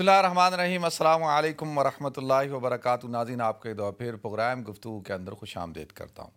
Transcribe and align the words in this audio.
بسم 0.00 0.08
اللہ 0.08 0.18
الرحمن 0.18 0.52
الرحیم، 0.52 0.84
السلام 0.84 1.22
علیکم 1.22 1.78
ورحمۃ 1.78 2.10
اللہ 2.16 2.52
وبرکاتہ۔ 2.52 3.06
ناظرین، 3.06 3.40
آپ 3.40 3.62
کے 3.62 3.74
دو 3.74 3.90
پھر 3.92 4.16
پروگرام 4.16 4.62
گفتگو 4.68 5.00
کے 5.00 5.12
اندر 5.12 5.32
خوش 5.32 5.56
آمدید 5.56 5.92
کرتا 5.92 6.22
ہوں۔ 6.22 6.30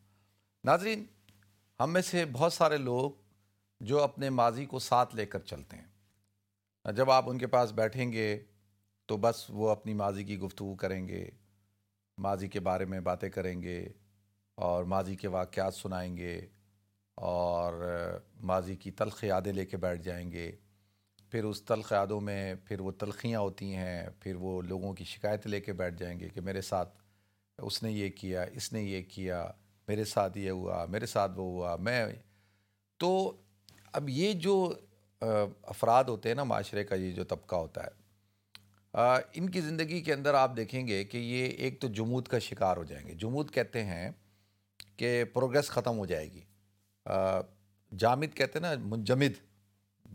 ناظرین، 0.64 1.06
ہم 1.80 1.94
میں 1.94 2.02
سے 2.02 2.26
بہت 2.26 2.54
سارے 2.54 2.78
لوگ 2.78 3.12
جو 3.82 4.02
اپنے 4.04 4.30
ماضی 4.30 4.66
کو 4.66 4.80
ساتھ 4.80 5.16
لے 5.16 5.26
کر 5.26 5.40
چلتے 5.40 5.78
ہیں۔ 5.78 6.92
جب 6.94 7.12
آپ 7.12 7.30
ان 7.30 7.38
کے 7.38 7.48
پاس 7.48 7.72
بیٹھیں 7.72 8.12
گے 8.12 8.44
تو 9.06 9.18
بس 9.18 9.46
وہ 9.50 9.70
اپنی 9.70 9.94
ماضی 9.94 10.24
کی 10.24 10.38
گفتگو 10.40 10.76
کریں 10.76 11.08
گے، 11.08 11.30
ماضی 12.18 12.48
کے 12.48 12.60
بارے 12.60 12.86
میں 12.86 13.00
باتیں 13.00 13.30
کریں 13.30 13.62
گے 13.62 13.90
اور 14.58 14.84
ماضی 14.84 15.16
کے 15.16 15.28
واقعات 15.28 15.74
سنائیں 15.74 16.18
گے 16.18 16.40
اور 17.18 17.82
ماضی 18.42 18.76
کی 18.76 18.92
تلخ 18.92 19.24
یادیں 19.24 19.54
لے 19.54 19.66
کے 19.66 19.78
بیٹھ 19.78 20.02
جائیں 20.02 20.32
گے۔ 20.32 20.52
پھر 21.34 21.44
اس 21.44 21.62
تلخ 21.62 21.92
یادوں 21.92 22.22
میں 22.22 22.56
پھر 22.66 22.82
وہ 22.82 22.92
تلخیاں 22.92 23.40
ہوتی 23.40 23.76
ہیں، 23.76 24.08
پھر 24.20 24.36
وہ 24.36 24.62
لوگوں 24.62 24.94
کی 24.94 25.04
شکایت 25.04 25.48
لے 25.48 25.62
کے 25.62 25.74
بیٹھ 25.74 25.96
جائیں 25.96 26.20
گے 26.20 26.30
کہ 26.30 26.42
میرے 26.42 26.62
ساتھ 26.62 26.98
اس 27.58 27.84
نے 27.84 27.92
یہ 27.92 28.10
کیا، 28.10 28.44
اس 28.52 28.74
نے 28.74 28.82
یہ 28.84 29.02
کیا، 29.04 29.48
میرے 29.88 30.04
ساتھ 30.04 30.38
یہ 30.38 30.50
ہوا، 30.50 30.86
میرے 30.86 31.06
ساتھ 31.06 31.32
وہ 31.32 31.46
ہوا، 31.46 31.76
میں 31.76 32.06
تو 32.98 33.36
اب 33.92 34.10
یہ 34.10 34.34
جو 34.34 34.74
افراد 35.64 36.04
ہوتے 36.04 36.30
ہیں 36.30 36.36
نا 36.36 36.44
معاشرے 36.44 36.84
کا، 36.84 36.96
یہ 36.96 37.12
جو 37.12 37.24
طبقہ 37.24 37.56
ہوتا 37.56 37.84
ہے 37.84 38.02
ان 39.34 39.50
کی 39.50 39.62
زندگی 39.62 40.02
کے 40.02 40.14
اندر 40.14 40.34
آپ 40.34 40.56
دیکھیں 40.58 40.88
گے 40.88 41.04
کہ 41.04 41.18
یہ 41.18 41.46
ایک 41.46 41.80
تو 41.82 41.88
جمود 41.88 42.28
کا 42.28 42.40
شکار 42.40 42.78
ہو 42.78 42.84
جائیں 42.84 43.08
گے۔ 43.08 43.14
جمود 43.14 43.52
کہتے 43.52 43.84
ہیں 43.84 44.12
کہ 44.98 45.24
پروگرس 45.24 45.70
ختم 45.70 45.98
ہو 45.98 46.06
جائے 46.06 46.32
گی۔ 46.32 46.44
جامد 47.92 48.36
کہتے 48.36 48.60
ہیں 48.60 48.76
نا، 48.76 48.84
منجمد۔ 48.84 49.42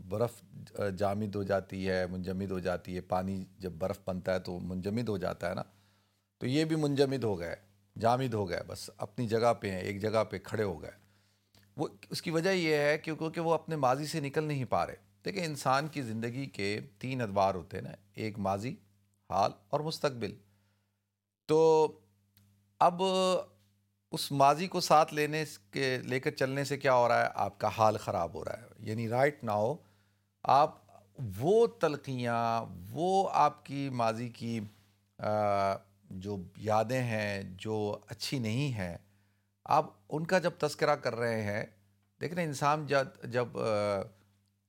برف 0.07 0.43
جامد 0.97 1.35
ہو 1.35 1.43
جاتی 1.43 1.89
ہے، 1.89 2.07
منجمد 2.07 2.51
ہو 2.51 2.59
جاتی 2.59 2.95
ہے، 2.95 3.01
پانی 3.01 3.45
جب 3.59 3.71
برف 3.71 3.99
بنتا 4.05 4.33
ہے 4.33 4.39
تو 4.39 4.59
منجمد 4.59 5.09
ہو 5.09 5.17
جاتا 5.17 5.49
ہے 5.49 5.55
نا، 5.55 5.63
تو 6.37 6.47
یہ 6.47 6.65
بھی 6.65 6.75
منجمد 6.75 7.23
ہو 7.23 7.39
گئے، 7.39 7.55
جامد 7.99 8.33
ہو 8.33 8.49
گئے، 8.49 8.63
بس 8.67 8.89
اپنی 8.97 9.27
جگہ 9.27 9.53
پہ 9.53 9.71
ہیں، 9.71 9.79
ایک 9.79 10.01
جگہ 10.01 10.23
پہ 10.23 10.37
کھڑے 10.39 10.63
ہو 10.63 10.81
گئے۔ 10.81 10.91
وہ 11.77 11.87
اس 12.09 12.21
کی 12.21 12.31
وجہ 12.31 12.49
یہ 12.49 12.75
ہے 12.75 12.97
کیونکہ 12.97 13.41
وہ 13.41 13.53
اپنے 13.53 13.75
ماضی 13.75 14.05
سے 14.05 14.19
نکل 14.19 14.43
نہیں 14.43 14.65
پا 14.65 14.87
رہے۔ 14.87 14.95
دیکھیں، 15.25 15.45
انسان 15.45 15.87
کی 15.87 16.01
زندگی 16.01 16.45
کے 16.45 16.79
تین 16.99 17.21
ادوار 17.21 17.55
ہوتے 17.55 17.77
ہیں 17.77 17.83
نا، 17.83 17.91
ایک 18.13 18.39
ماضی، 18.39 18.75
حال 19.29 19.51
اور 19.69 19.79
مستقبل۔ 19.79 20.33
تو 21.45 21.87
اب 22.79 23.01
اس 24.11 24.31
ماضی 24.31 24.67
کو 24.67 24.79
ساتھ 24.79 25.13
لینے 25.13 25.43
کے، 25.71 25.97
لے 25.97 26.19
کر 26.19 26.31
چلنے 26.31 26.63
سے 26.63 26.77
کیا 26.77 26.93
ہو 26.93 27.07
رہا 27.07 27.25
ہے؟ 27.25 27.29
آپ 27.33 27.59
کا 27.59 27.69
حال 27.77 27.97
خراب 27.97 28.33
ہو 28.33 28.45
رہا 28.45 28.53
ہے۔ 28.53 28.65
یعنی 28.79 29.09
رائٹ 29.09 29.43
ناؤ 29.43 29.75
آپ 30.45 30.77
وہ 31.37 31.65
تلقیاں، 31.79 32.65
وہ 32.91 33.29
آپ 33.33 33.65
کی 33.65 33.89
ماضی 33.93 34.29
کی 34.29 34.59
جو 36.11 36.37
یادیں 36.57 37.01
ہیں، 37.03 37.41
جو 37.57 37.97
اچھی 38.07 38.39
نہیں 38.39 38.71
ہیں، 38.73 38.95
آپ 39.65 39.85
ان 40.09 40.25
کا 40.25 40.39
جب 40.39 40.51
تذکرہ 40.57 40.95
کر 40.95 41.15
رہے 41.15 41.41
ہیں، 41.43 41.65
دیکھ 42.21 42.39
انسان 42.39 42.85
جب 42.87 43.23
جب 43.23 43.59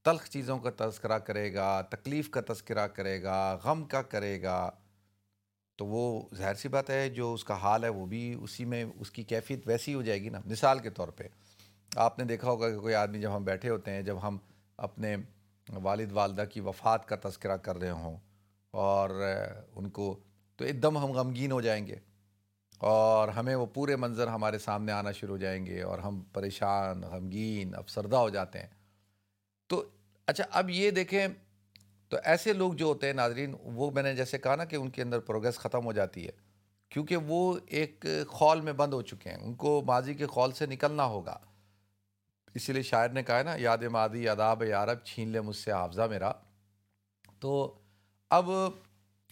تلخ 0.04 0.28
چیزوں 0.28 0.58
کا 0.58 0.70
تذکرہ 0.76 1.18
کرے 1.18 1.52
گا، 1.54 1.80
تکلیف 1.90 2.30
کا 2.30 2.40
تذکرہ 2.48 2.86
کرے 2.88 3.22
گا، 3.22 3.58
غم 3.64 3.84
کا 3.84 4.02
کرے 4.02 4.40
گا، 4.42 4.70
تو 5.78 5.86
وہ 5.86 6.22
ظاہر 6.34 6.54
سی 6.54 6.68
بات 6.68 6.90
ہے، 6.90 7.08
جو 7.08 7.32
اس 7.34 7.44
کا 7.44 7.54
حال 7.54 7.84
ہے، 7.84 7.88
وہ 7.88 8.06
بھی 8.06 8.34
اسی 8.42 8.64
میں 8.64 8.84
اس 9.00 9.10
کی 9.10 9.22
کیفیت 9.22 9.66
ویسی 9.66 9.94
ہو 9.94 10.02
جائے 10.02 10.22
گی 10.22 10.28
نا۔ 10.28 10.40
مثال 10.46 10.78
کے 10.78 10.90
طور 10.90 11.08
پہ، 11.08 11.28
آپ 11.96 12.18
نے 12.18 12.24
دیکھا 12.24 12.48
ہوگا 12.48 12.70
کہ 12.70 12.78
کوئی 12.78 12.94
آدمی 12.94 13.20
جب 13.20 13.36
ہم 13.36 13.44
بیٹھے 13.44 13.70
ہوتے 13.70 13.90
ہیں، 13.90 14.02
جب 14.02 14.22
ہم 14.22 14.38
اپنے 14.78 15.16
والد 15.72 16.12
والدہ 16.12 16.44
کی 16.50 16.60
وفات 16.60 17.08
کا 17.08 17.16
تذکرہ 17.22 17.56
کر 17.56 17.76
رہے 17.76 17.90
ہوں 17.90 18.16
اور 18.70 19.10
ان 19.76 19.90
کو 19.90 20.20
تو 20.56 20.64
ایک 20.64 20.82
دم 20.82 20.98
ہم 20.98 21.12
غمگین 21.12 21.52
ہو 21.52 21.60
جائیں 21.60 21.86
گے 21.86 21.96
اور 22.78 23.28
ہمیں 23.28 23.54
وہ 23.54 23.66
پورے 23.66 23.96
منظر 23.96 24.26
ہمارے 24.26 24.58
سامنے 24.58 24.92
آنا 24.92 25.12
شروع 25.12 25.34
ہو 25.34 25.36
جائیں 25.36 25.66
گے 25.66 25.82
اور 25.82 25.98
ہم 25.98 26.20
پریشان، 26.32 27.00
غمگین، 27.00 27.74
افسردہ 27.74 28.16
ہو 28.16 28.28
جاتے 28.28 28.58
ہیں۔ 28.58 28.66
تو 29.66 29.84
اچھا 30.26 30.44
اب 30.50 30.70
یہ 30.70 30.90
دیکھیں، 30.90 31.28
تو 32.08 32.16
ایسے 32.24 32.52
لوگ 32.52 32.72
جو 32.72 32.86
ہوتے 32.86 33.06
ہیں 33.06 33.14
ناظرین، 33.14 33.54
وہ 33.62 33.90
میں 33.90 34.02
نے 34.02 34.14
جیسے 34.14 34.38
کہا 34.38 34.56
نا 34.56 34.64
کہ 34.64 34.76
ان 34.76 34.90
کے 34.90 35.02
اندر 35.02 35.20
پروگرس 35.20 35.58
ختم 35.58 35.84
ہو 35.84 35.92
جاتی 35.92 36.26
ہے، 36.26 36.32
کیونکہ 36.88 37.16
وہ 37.16 37.58
ایک 37.66 38.04
خول 38.28 38.60
میں 38.60 38.72
بند 38.72 38.92
ہو 38.92 39.02
چکے 39.02 39.30
ہیں، 39.30 39.36
ان 39.36 39.54
کو 39.54 39.82
ماضی 39.86 40.14
کے 40.14 40.26
خول 40.26 40.52
سے 40.52 40.66
نکلنا 40.66 41.04
ہوگا۔ 41.04 41.38
اسی 42.54 42.72
لیے 42.72 42.82
شاعر 42.82 43.08
نے 43.08 43.22
کہا 43.22 43.38
ہے 43.38 43.42
نا، 43.42 43.54
یاد 43.56 43.78
مادی 43.78 44.28
اداب 44.28 44.62
یارب، 44.62 44.98
چھین 44.98 45.28
لے 45.28 45.40
مجھ 45.40 45.56
سے 45.56 45.72
حافظہ 45.72 46.02
میرا. 46.02 46.32
تو 47.40 47.78
اب 48.30 48.50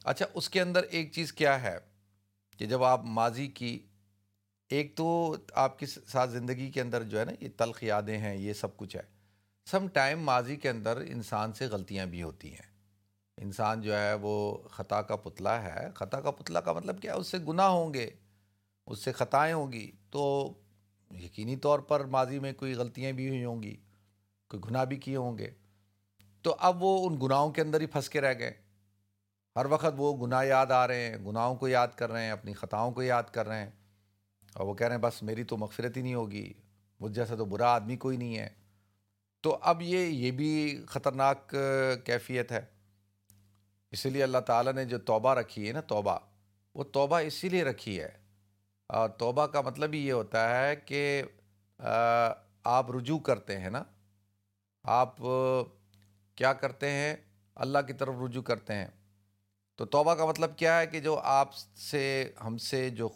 اچھا 0.04 0.26
اس 0.34 0.50
کے 0.50 0.60
اندر 0.60 0.82
ایک 0.82 1.12
چیز 1.12 1.32
کیا 1.32 1.62
ہے 1.62 1.78
کہ 2.58 2.66
جب 2.66 2.84
آپ 2.84 3.00
ماضی 3.04 3.46
کی، 3.46 3.86
ایک 4.68 4.96
تو 4.96 5.36
آپ 5.52 5.78
کی 5.78 5.86
ساتھ 5.86 6.30
زندگی 6.30 6.70
کے 6.70 6.80
اندر 6.80 7.02
جو 7.02 7.20
ہے 7.20 7.24
نا، 7.24 7.32
یہ 7.40 7.48
تلخ 7.56 7.84
یادیں 7.84 8.18
ہیں، 8.18 8.36
یہ 8.36 8.52
سب 8.52 8.76
کچھ 8.76 8.96
ہے۔ 8.96 9.02
سم 9.70 9.88
ٹائم 9.88 10.20
ماضی 10.20 10.56
کے 10.56 10.68
اندر 10.68 10.96
انسان 10.96 11.52
سے 11.52 11.66
غلطیاں 11.66 12.06
بھی 12.06 12.22
ہوتی 12.22 12.50
ہیں۔ 12.50 12.68
انسان 13.36 13.82
جو 13.82 13.98
ہے 13.98 14.14
وہ 14.14 14.58
خطا 14.68 15.02
کا 15.02 15.16
پتلا 15.16 15.62
ہے۔ 15.62 15.88
خطا 15.94 16.20
کا 16.20 16.30
پتلا 16.30 16.60
کا 16.60 16.72
مطلب 16.72 17.02
کیا 17.02 17.12
ہے؟ 17.12 17.18
اس 17.18 17.26
سے 17.26 17.38
گناہ 17.48 17.66
ہوں 17.66 17.94
گے، 17.94 18.10
اس 18.86 19.04
سے 19.04 19.12
خطائیں 19.12 19.54
ہوں 19.54 19.72
گی۔ 19.72 19.90
تو 20.10 20.52
یقینی 21.10 21.56
طور 21.56 21.78
پر 21.78 22.04
ماضی 22.04 22.38
میں 22.38 22.52
کوئی 22.52 22.74
غلطیاں 22.74 23.12
بھی 23.12 23.28
ہوئی 23.28 23.44
ہوں 23.44 23.62
گی، 23.62 23.76
کوئی 24.48 24.62
گناہ 24.70 24.84
بھی 24.84 24.96
کیے 24.96 25.16
ہوں 25.16 25.38
گے، 25.38 25.50
تو 26.42 26.56
اب 26.58 26.82
وہ 26.82 27.08
ان 27.08 27.18
گناہوں 27.22 27.52
کے 27.52 27.62
اندر 27.62 27.80
ہی 27.80 27.86
پھنس 27.86 28.10
کے 28.10 28.20
رہ 28.20 28.38
گئے۔ 28.38 28.52
ہر 29.56 29.66
وقت 29.66 29.94
وہ 29.96 30.26
گناہ 30.26 30.44
یاد 30.44 30.66
آ 30.66 30.86
رہے 30.86 31.10
ہیں، 31.10 31.16
گناہوں 31.16 31.56
کو 31.56 31.68
یاد 31.68 31.88
کر 31.88 32.12
رہے 32.12 32.24
ہیں، 32.24 32.30
اپنی 32.30 32.52
خطاؤں 32.52 32.92
کو 32.92 33.02
یاد 33.02 33.22
کر 33.22 33.48
رہے 33.48 33.58
ہیں۔ 33.58 33.70
اور 34.54 34.66
وہ 34.66 34.74
کہہ 34.74 34.86
رہے 34.86 34.94
ہیں، 34.96 35.02
بس 35.02 35.22
میری 35.22 35.44
تو 35.44 35.56
مغفرت 35.56 35.96
ہی 35.96 36.02
نہیں 36.02 36.14
ہوگی، 36.14 36.52
مجھ 37.00 37.12
جیسا 37.12 37.36
تو 37.36 37.44
برا 37.44 37.74
آدمی 37.74 37.96
کوئی 37.96 38.16
نہیں 38.16 38.38
ہے۔ 38.38 38.48
تو 39.40 39.58
اب 39.60 39.82
یہ 39.82 39.98
یہ 39.98 40.30
بھی 40.30 40.82
خطرناک 40.88 41.54
کیفیت 42.04 42.52
ہے۔ 42.52 42.60
اسی 43.90 44.10
لیے 44.10 44.22
اللہ 44.22 44.38
تعالیٰ 44.38 44.72
نے 44.72 44.84
جو 44.84 44.98
توبہ 44.98 45.34
رکھی 45.34 45.68
ہے 45.68 45.72
نا، 45.72 45.80
توبہ، 45.80 46.18
وہ 46.74 46.84
توبہ 46.84 47.18
اسی 47.18 47.48
لیے 47.48 47.64
رکھی 47.64 48.00
ہے 48.00 48.27
توبہ 49.18 49.46
کا 49.46 49.60
مطلب 49.60 49.92
ہی 49.92 50.06
یہ 50.06 50.12
ہوتا 50.12 50.60
ہے 50.60 50.76
کہ 50.76 51.22
آپ 52.64 52.90
رجوع 52.90 53.18
کرتے 53.18 53.58
ہیں 53.60 53.70
نا۔ 53.70 53.82
آپ 54.82 55.16
کیا 56.34 56.52
کرتے 56.52 56.90
ہیں؟ 56.90 57.16
اللہ 57.54 57.78
کی 57.86 57.92
طرف 57.92 58.14
رجوع 58.24 58.42
کرتے 58.42 58.74
ہیں۔ 58.74 58.86
تو 59.76 59.84
توبہ 59.84 60.14
کا 60.14 60.26
مطلب 60.26 60.56
کیا 60.56 60.78
ہے 60.78 60.86
کہ 60.86 61.00
جو 61.00 61.18
آپ 61.18 61.54
سے، 61.54 62.32
ہم 62.44 62.58
سے 62.58 62.90
جو 62.90 63.08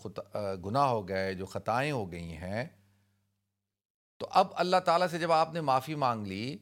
گناہ 0.64 0.86
ہو 0.86 1.08
گئے، 1.08 1.34
جو 1.34 1.46
خطائیں 1.46 1.92
ہو 1.92 2.12
گئی 2.12 2.36
ہیں، 2.36 2.64
تو 4.18 4.26
اب 4.30 4.46
اللہ 4.54 4.76
تعالیٰ 4.84 5.06
سے 5.08 5.18
جب 5.18 5.32
آپ 5.32 5.52
نے 5.52 5.60
معافی 5.60 5.94
مانگ 5.94 6.26
لی 6.26 6.58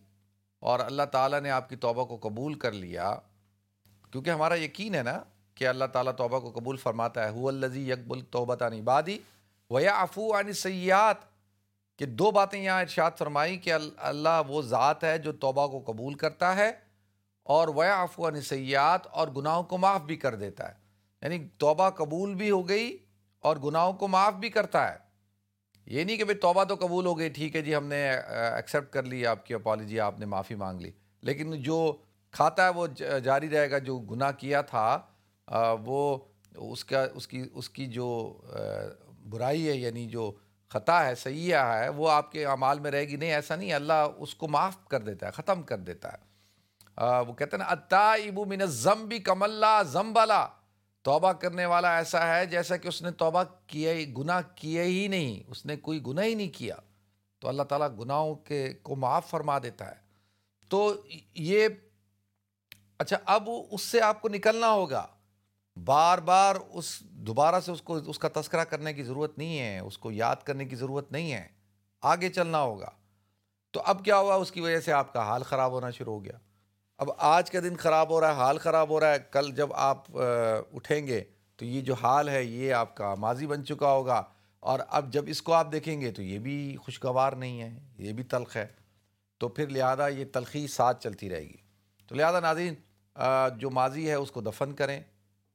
اور 0.59 0.81
اللہ 0.81 1.03
تعالیٰ 1.03 1.41
نے 1.41 1.50
آپ 1.50 1.69
کی 1.69 1.77
توبہ 1.77 2.04
کو 2.04 2.28
قبول 2.28 2.54
کر 2.54 2.72
لیا، 2.72 3.15
کیونکہ 4.10 4.31
ہمارا 4.31 4.59
یقین 4.59 4.94
ہے 4.94 5.03
نا 5.03 5.22
کہ 5.60 5.69
اللہ 5.69 5.84
تعالیٰ 5.84 6.12
توبہ 6.15 6.41
کو 6.41 6.50
قبول 6.50 6.76
فرماتا 6.76 7.28
ہے۔ 7.28 7.47
الزی 7.47 7.91
یکبل 7.91 8.21
توبہ 8.21 8.54
بادی 8.84 9.19
ویا 9.71 10.00
افو 10.00 10.41
عن 10.41 10.53
سیاحت 10.53 11.16
کہ 11.98 12.06
دو 12.06 12.31
باتیں 12.31 12.62
یہاں 12.62 12.81
ارشاد 12.81 13.10
فرمائی 13.19 13.59
کہ 13.59 13.72
اللہ 13.97 14.43
وہ 14.48 14.62
ذات 14.62 15.04
ہے 15.04 15.19
جو 15.19 15.32
توبہ 15.32 15.66
کو 15.66 15.93
قبول 15.93 16.15
کرتا 16.15 16.56
ہے 16.56 16.72
اور 17.42 17.68
ویا 17.68 18.03
افو 18.03 18.28
عن 18.28 18.41
سیاحت 18.41 19.07
اور 19.07 19.28
گناہوں 19.28 19.62
کو 19.62 19.78
معاف 19.78 20.01
بھی 20.01 20.16
کر 20.16 20.34
دیتا 20.34 20.68
ہے۔ 20.68 20.74
یعنی 21.22 21.48
توبہ 21.59 21.91
قبول 21.91 22.34
بھی 22.34 22.51
ہو 22.51 22.68
گئی 22.68 22.97
اور 23.41 23.57
گناہوں 23.57 23.92
کو 23.92 24.09
معاف 24.09 24.33
بھی 24.33 24.48
کرتا 24.48 24.92
ہے۔ 24.92 24.97
یہ 25.86 26.04
نہیں 26.04 26.16
کہ 26.16 26.24
بھائی 26.24 26.39
توبہ 26.39 26.65
تو 26.65 26.74
قبول 26.74 27.07
ہو 27.07 27.18
گئی، 27.18 27.28
ٹھیک 27.28 27.57
ہے 27.57 27.62
جی 27.62 27.77
ہم 27.77 27.86
نے 27.86 28.10
ایکسیپٹ 28.57 28.92
کر 28.92 29.03
لی، 29.03 29.27
آپ 29.27 29.47
کی 29.47 29.54
اپالوجی 29.54 30.01
آپ 30.01 30.18
نے 30.18 30.27
معافی 30.27 30.54
مانگ 30.54 30.80
لی۔ 30.80 30.91
لیکن 31.21 31.62
جو 31.62 31.97
کھاتا 32.30 32.65
ہے 32.65 32.68
وہ 32.68 32.86
جاری 33.24 33.51
رہے 33.51 33.71
گا، 33.71 33.78
جو 33.78 33.98
گناہ 33.98 34.33
کیا 34.33 34.62
تھا 34.62 35.03
وہ 35.84 36.18
اس 36.56 36.84
کا، 36.84 37.06
اس 37.14 37.28
کی 37.28 37.44
اس 37.54 37.70
کی 37.70 37.86
جو 37.86 38.41
برائی 39.28 39.68
ہے 39.68 39.74
یعنی 39.74 40.06
جو 40.06 40.32
خطا 40.68 41.06
ہے، 41.06 41.14
سیاح 41.14 41.78
ہے، 41.78 41.88
وہ 41.88 42.10
آپ 42.10 42.32
کے 42.32 42.47
اعمال 42.47 42.80
میں 42.80 42.91
رہے 42.91 43.04
گی۔ 43.08 43.16
نہیں، 43.16 43.32
ایسا 43.32 43.56
نہیں، 43.56 43.72
اللہ 43.72 44.06
اس 44.18 44.34
کو 44.34 44.48
معاف 44.48 44.86
کر 44.88 45.00
دیتا 45.00 45.26
ہے، 45.26 45.32
ختم 45.32 45.62
کر 45.62 45.78
دیتا 45.78 46.12
ہے۔ 46.12 46.30
وہ 47.28 47.32
کہتے 47.32 47.56
ہیں 47.56 47.64
نا 47.64 47.70
اتا 47.70 48.12
ابو 48.12 48.44
من 48.44 48.64
ضم 48.64 49.04
بھی 49.04 49.18
کم 49.18 49.42
اللہ 49.42 49.82
زمبلا 49.86 50.47
توبہ 51.02 51.32
کرنے 51.32 51.66
والا 51.66 51.97
ایسا 51.97 52.34
ہے 52.34 52.47
جیسا 52.47 52.76
کہ 52.76 52.88
اس 52.88 53.02
نے 53.02 53.10
توبہ 53.10 53.42
کیا 53.66 53.92
ہی 53.92 54.12
گناہ 54.18 54.41
کیے 54.54 54.82
ہی 54.82 55.08
نہیں، 55.08 55.42
اس 55.50 55.66
نے 55.66 55.76
کوئی 55.76 56.02
گناہ 56.06 56.24
ہی 56.24 56.34
نہیں 56.34 56.50
کیا۔ 56.58 56.76
تو 57.38 57.48
اللہ 57.48 57.62
تعالیٰ 57.62 57.88
گناہوں 57.98 58.34
کے، 58.34 58.72
کو 58.82 58.97
معاف 58.97 59.30
فرما 59.30 59.58
دیتا 59.58 59.86
ہے۔ 59.86 59.98
تو 60.68 60.94
یہ 61.34 61.68
اچھا 62.98 63.16
اب 63.24 63.48
اس 63.70 63.82
سے 63.82 64.00
آپ 64.00 64.20
کو 64.22 64.28
نکلنا 64.28 64.70
ہوگا۔ 64.70 65.06
بار 65.84 66.18
بار 66.18 66.56
اس 66.72 67.00
دوبارہ 67.00 67.60
سے 67.60 67.72
اس 67.72 67.82
کو 67.82 67.94
اس 67.94 68.18
کا 68.18 68.28
تذکرہ 68.34 68.65
کرنے 68.65 68.94
کی 68.94 69.03
ضرورت 69.03 69.38
نہیں 69.38 69.60
ہے، 69.60 69.78
اس 69.78 69.98
کو 69.98 70.10
یاد 70.10 70.36
کرنے 70.36 70.65
کی 70.65 70.77
ضرورت 70.77 71.12
نہیں 71.12 71.32
ہے، 71.32 71.48
آگے 72.03 72.28
چلنا 72.28 72.60
ہوگا۔ 72.60 72.91
تو 73.71 73.82
اب 73.84 74.04
کیا 74.04 74.18
ہوا؟ 74.18 74.34
اس 74.34 74.53
کی 74.53 74.60
وجہ 74.60 74.80
سے 74.80 74.92
آپ 74.92 75.12
کا 75.12 75.22
حال 75.22 75.42
خراب 75.42 75.72
ہونا 75.72 75.91
شروع 75.91 76.15
ہو 76.15 76.24
گیا۔ 76.24 76.32
اب 76.98 77.10
آج 77.18 77.50
کا 77.50 77.60
دن 77.60 77.77
خراب 77.77 78.10
ہو 78.10 78.21
رہا 78.21 78.28
ہے، 78.28 78.32
حال 78.32 78.59
خراب 78.59 78.91
ہو 78.91 79.00
رہا 79.00 79.12
ہے۔ 79.12 79.18
کل 79.30 79.53
جب 79.56 79.72
آپ 79.72 80.04
اٹھیں 80.72 81.06
گے 81.06 81.24
تو 81.56 81.65
یہ 81.65 81.80
جو 81.80 81.94
حال 81.94 82.28
ہے، 82.28 82.44
یہ 82.44 82.74
آپ 82.74 82.97
کا 82.97 83.15
ماضی 83.15 83.47
بن 83.47 83.65
چکا 83.65 83.92
ہوگا۔ 83.92 84.22
اور 84.60 84.80
اب 84.88 85.12
جب 85.12 85.24
اس 85.26 85.42
کو 85.42 85.53
آپ 85.53 85.72
دیکھیں 85.72 86.00
گے 86.00 86.12
تو 86.12 86.22
یہ 86.22 86.38
بھی 86.38 86.76
خوشگوار 86.76 87.33
نہیں 87.33 87.60
ہے، 87.60 87.78
یہ 87.98 88.12
بھی 88.12 88.24
تلخ 88.24 88.56
ہے۔ 88.56 88.66
تو 89.38 89.48
پھر 89.48 89.68
لہٰذا 89.68 90.09
یہ 90.09 90.24
تلخی 90.33 90.66
ساتھ 90.66 91.03
چلتی 91.03 91.30
رہے 91.30 91.42
گی۔ 91.42 91.56
تو 92.06 92.15
لہٰذا 92.15 92.41
ناظرین 92.41 92.74
جو 93.59 93.71
ماضی 93.71 94.09
ہے، 94.09 94.15
اس 94.15 94.30
کو 94.30 94.41
دفن 94.41 94.72
کریں۔ 94.72 95.03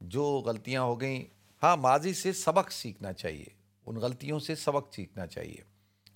جو 0.02 0.44
غلطیاں 0.46 0.82
ہو 0.82 1.02
گئیں 1.02 1.24
ہاں 1.64 1.78
ماضی 1.78 2.14
سے 2.14 2.34
سبق 2.34 2.72
سیکھنا 2.72 3.14
چاہیے۔ 3.14 3.46
ان 3.86 3.96
غلطیوں 3.96 4.40
سے 4.40 4.56
سبق 4.56 4.94
سیکھنا 4.94 5.28
چاہیے۔ 5.28 5.62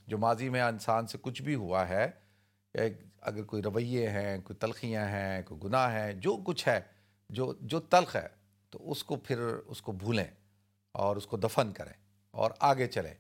جو 0.08 0.18
ماضی 0.18 0.50
میں 0.50 0.62
انسان 0.62 1.08
سے 1.08 1.18
کچھ 1.22 1.42
بھی 1.42 1.56
ہوا 1.56 1.90
ہے 1.90 2.08
اگر 3.22 3.44
کوئی 3.44 3.64
رویے 3.64 4.10
ہیں، 4.10 4.38
کوئی 4.38 4.58
تلخیاں 4.58 5.06
ہیں، 5.06 5.42
کوئی 5.42 5.62
گناہ 5.64 5.94
ہیں، 5.94 6.14
جو 6.14 6.38
کچھ 6.46 6.68
ہے، 6.68 6.80
جو 7.30 7.54
جو 7.62 7.80
تلخ 7.80 8.16
ہے، 8.16 8.28
تو 8.70 8.92
اس 8.92 9.04
کو 9.04 9.16
پھر 9.16 9.40
اس 9.68 9.82
کو 9.82 9.92
بھولیں 9.92 10.28
اور 10.92 11.16
اس 11.16 11.28
کو 11.28 11.38
دفن 11.38 11.72
کریں 11.72 11.94
اور 12.32 12.52
آگے 12.60 12.88
چلیں۔ 12.88 13.14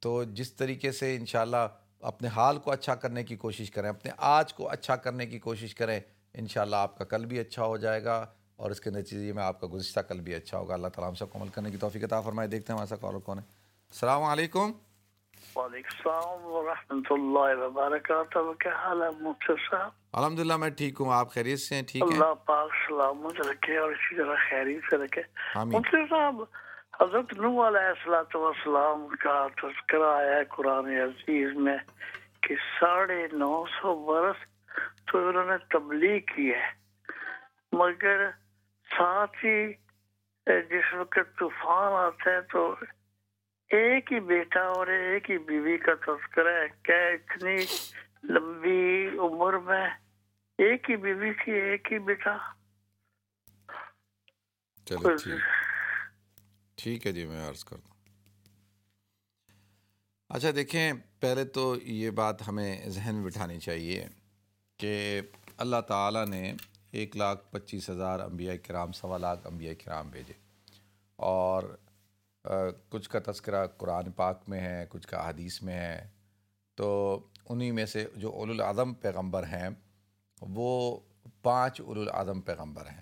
تو 0.00 0.24
جس 0.24 0.52
طریقے 0.52 0.92
سے 0.92 1.16
انشاءاللہ 1.16 1.68
اپنے 2.00 2.28
حال 2.28 2.58
کو 2.58 2.70
اچھا 2.70 2.94
کرنے 2.94 3.24
کی 3.24 3.36
کوشش 3.36 3.70
کریں، 3.70 3.88
اپنے 3.88 4.12
آج 4.16 4.54
کو 4.54 4.68
اچھا 4.68 4.96
کرنے 4.96 5.26
کی 5.26 5.38
کوشش 5.38 5.74
کریں، 5.74 6.00
انشاءاللہ 6.34 6.76
آپ 6.76 6.98
کا 6.98 7.04
کل 7.04 7.26
بھی 7.26 7.38
اچھا 7.38 7.64
ہو 7.64 7.76
جائے 7.76 8.04
گا۔ 8.04 8.26
اور 8.56 8.70
اس 8.70 8.80
کے 8.80 8.90
نتیجے 8.90 9.32
میں 9.32 9.42
آپ 9.42 9.60
کا 9.60 9.66
گزشتہ 9.72 10.00
کل 10.00 10.20
بھی 10.20 10.34
اچھا 10.34 10.58
ہوگا۔ 10.58 10.74
اللہ 10.74 10.88
تعالیٰ 10.88 11.08
ہم 11.08 11.14
سب 11.14 11.30
کو 11.30 11.38
عمل 11.38 11.48
کرنے 11.48 11.70
کی 11.70 11.76
توفیق 11.76 12.04
عطا 12.04 12.20
فرمائے۔ 12.20 12.48
دیکھتے 12.48 12.72
ہیں 12.72 12.80
ہمارا 12.80 12.96
کالر 12.96 13.18
کون 13.18 13.38
ہے۔ 13.38 13.42
السلام 13.90 14.22
علیکم۔ 14.22 14.72
وعلیکم 15.56 16.08
السلام 16.08 16.44
ورحمۃ 16.44 17.02
اللہ 17.10 17.64
وبرکاتہ۔ 17.64 18.52
کیا 18.52 18.74
حال 18.74 19.02
ہے 19.02 19.08
مفسر 19.20 19.54
صاحب؟ 19.70 19.90
الحمد 20.12 20.38
للہ 20.38 20.56
میں 20.56 20.70
ٹھیک 20.70 21.00
ہوں۔ 21.00 21.12
آپ 21.12 21.32
خیریت 21.32 21.58
سے 21.60 21.74
ہیں؟ 21.74 21.82
ٹھیک 21.82 22.02
ہیں؟ 22.02 22.12
اللہ 22.12 22.34
پاک 22.34 22.70
سلامت 22.88 23.40
رکھے 23.40 23.78
اور 23.78 23.90
اسی 23.90 24.16
طرح 24.16 24.34
خیریت 24.50 24.82
سے 24.90 24.96
رکھے۔ 24.96 25.22
مفسر 25.64 26.06
صاحب 26.10 26.34
حضرت 27.00 27.32
نوح 27.32 27.68
علیہ 27.68 27.88
السلام 27.88 28.42
والسلام 28.42 29.08
کا 29.08 29.46
تذکرہ 29.62 30.16
آیا 30.16 30.36
ہے 30.36 30.44
قرآن 30.44 30.86
عزیز 30.86 31.56
میں 31.56 31.76
کہ 32.42 32.54
ساڑھے 32.80 33.26
نو 33.32 33.64
سو 33.66 34.04
برس 34.04 34.36
تو 35.12 35.28
انہوں 35.28 35.44
نے 35.44 35.56
تبلیغ 35.70 36.18
کی 36.18 36.50
ہے۔ 36.50 36.86
مگر 37.72 38.30
ساتھ 38.90 39.44
ہی 39.44 39.72
جس 40.46 40.94
وقت 40.94 41.38
طوفان 41.38 41.92
آتا 41.92 42.30
ہے 42.30 42.40
تو 42.52 42.74
ایک 43.70 44.12
ہی 44.12 44.20
بیٹا 44.20 44.60
اور 44.68 44.86
ایک 44.86 45.30
ہی 45.30 45.38
بیوی 45.38 45.78
کا 45.78 45.94
تذکرہ 45.94 46.54
ہے۔ 46.62 46.68
کیا 46.82 47.06
اتنی 47.08 47.56
لمبی 48.24 49.08
عمر 49.18 49.58
میں 49.58 49.86
ایک 50.58 50.90
ہی 50.90 50.96
بیوی 50.96 51.32
تھی 51.32 51.52
ایک 51.52 51.92
ہی 51.92 51.98
بیٹا؟ 51.98 52.36
چلو 54.86 55.16
ٹھیک۔ 55.16 55.40
ٹھیک 56.78 57.06
ہے 57.06 57.12
جی 57.12 57.24
میں 57.26 57.48
عرض 57.48 57.64
کر 57.64 57.76
دوں 57.76 57.94
اچھا 60.30 60.48
دیکھیں 60.56 60.92
پہلے 61.20 61.44
تو 61.44 61.74
یہ 61.82 62.10
بات 62.10 62.48
ہمیں 62.48 62.88
ذہن 62.88 63.14
میں 63.14 63.24
بٹھانی 63.24 63.58
چاہیے 63.60 64.06
کہ 64.78 65.20
اللہ 65.56 65.80
تعالیٰ 65.80 66.26
نے 66.26 66.52
ایک 66.96 67.16
لاکھ 67.16 67.52
پچیس 67.52 67.90
ہزار 67.90 68.20
انبیاء 68.20 68.54
کرام، 68.66 68.92
سوا 68.92 69.18
لاکھ 69.18 69.46
انبیاء 69.46 69.72
کرام 69.84 70.08
بھیجے۔ 70.08 70.32
اور 71.16 71.62
کچھ 72.88 73.10
کا 73.10 73.32
تذکرہ 73.32 73.66
قرآن 73.66 74.10
پاک 74.10 74.48
میں 74.48 74.60
ہے، 74.60 74.86
کچھ 74.88 75.08
کا 75.08 75.28
حدیث 75.28 75.62
میں 75.62 75.74
ہے۔ 75.74 76.08
تو 76.74 77.20
انہی 77.48 77.70
میں 77.70 77.86
سے 77.86 78.06
جو 78.16 78.30
اول 78.30 78.50
الاظم 78.50 78.94
پیغمبر 78.94 79.42
ہیں، 79.42 79.68
وہ 80.40 81.00
پانچ 81.42 81.80
اول 81.80 81.98
الاظم 81.98 82.40
پیغمبر 82.40 82.86
ہیں۔ 82.86 83.00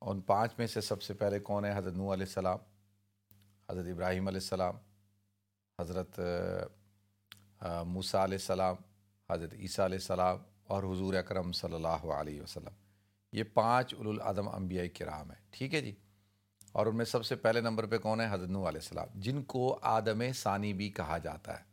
ان 0.00 0.20
پانچ 0.20 0.52
میں 0.58 0.66
سے 0.66 0.80
سب 0.80 1.02
سے 1.02 1.14
پہلے 1.14 1.38
کون 1.38 1.64
ہے؟ 1.64 1.78
حضرت 1.78 1.94
نوح 1.94 2.12
علیہ 2.12 2.26
السلام، 2.26 2.58
حضرت 3.70 3.86
ابراہیم 3.86 4.28
علیہ 4.28 4.40
السلام، 4.40 4.76
حضرت 5.80 6.20
موسیٰ 7.86 8.22
علیہ 8.22 8.38
السلام، 8.38 8.76
حضرت 9.30 9.54
عیسیٰ 9.54 9.84
علیہ 9.84 9.98
السلام 9.98 10.38
اور 10.64 10.82
حضور 10.82 11.14
اکرم 11.14 11.52
صلی 11.52 11.74
اللہ 11.74 12.12
علیہ 12.18 12.42
وسلم۔ 12.42 12.74
یہ 13.32 13.42
پانچ 13.54 13.94
اول 13.94 14.08
الاظم 14.08 14.48
انبیاء 14.48 14.84
کرام 14.98 15.30
ہیں، 15.30 15.42
ٹھیک 15.50 15.74
ہے 15.74 15.80
جی؟ 15.80 15.94
اور 16.72 16.86
ان 16.86 16.96
میں 16.96 17.04
سب 17.04 17.24
سے 17.24 17.36
پہلے 17.36 17.60
نمبر 17.60 17.86
پہ 17.86 17.98
کون 17.98 18.20
ہے؟ 18.20 18.26
حضرت 18.30 18.48
نوح 18.48 18.68
علیہ 18.68 18.78
السلام، 18.78 19.06
جن 19.14 19.42
کو 19.42 19.78
آدم 19.82 20.22
ثانی 20.32 20.72
بھی 20.72 20.90
کہا 20.90 21.18
جاتا 21.18 21.58
ہے۔ 21.58 21.64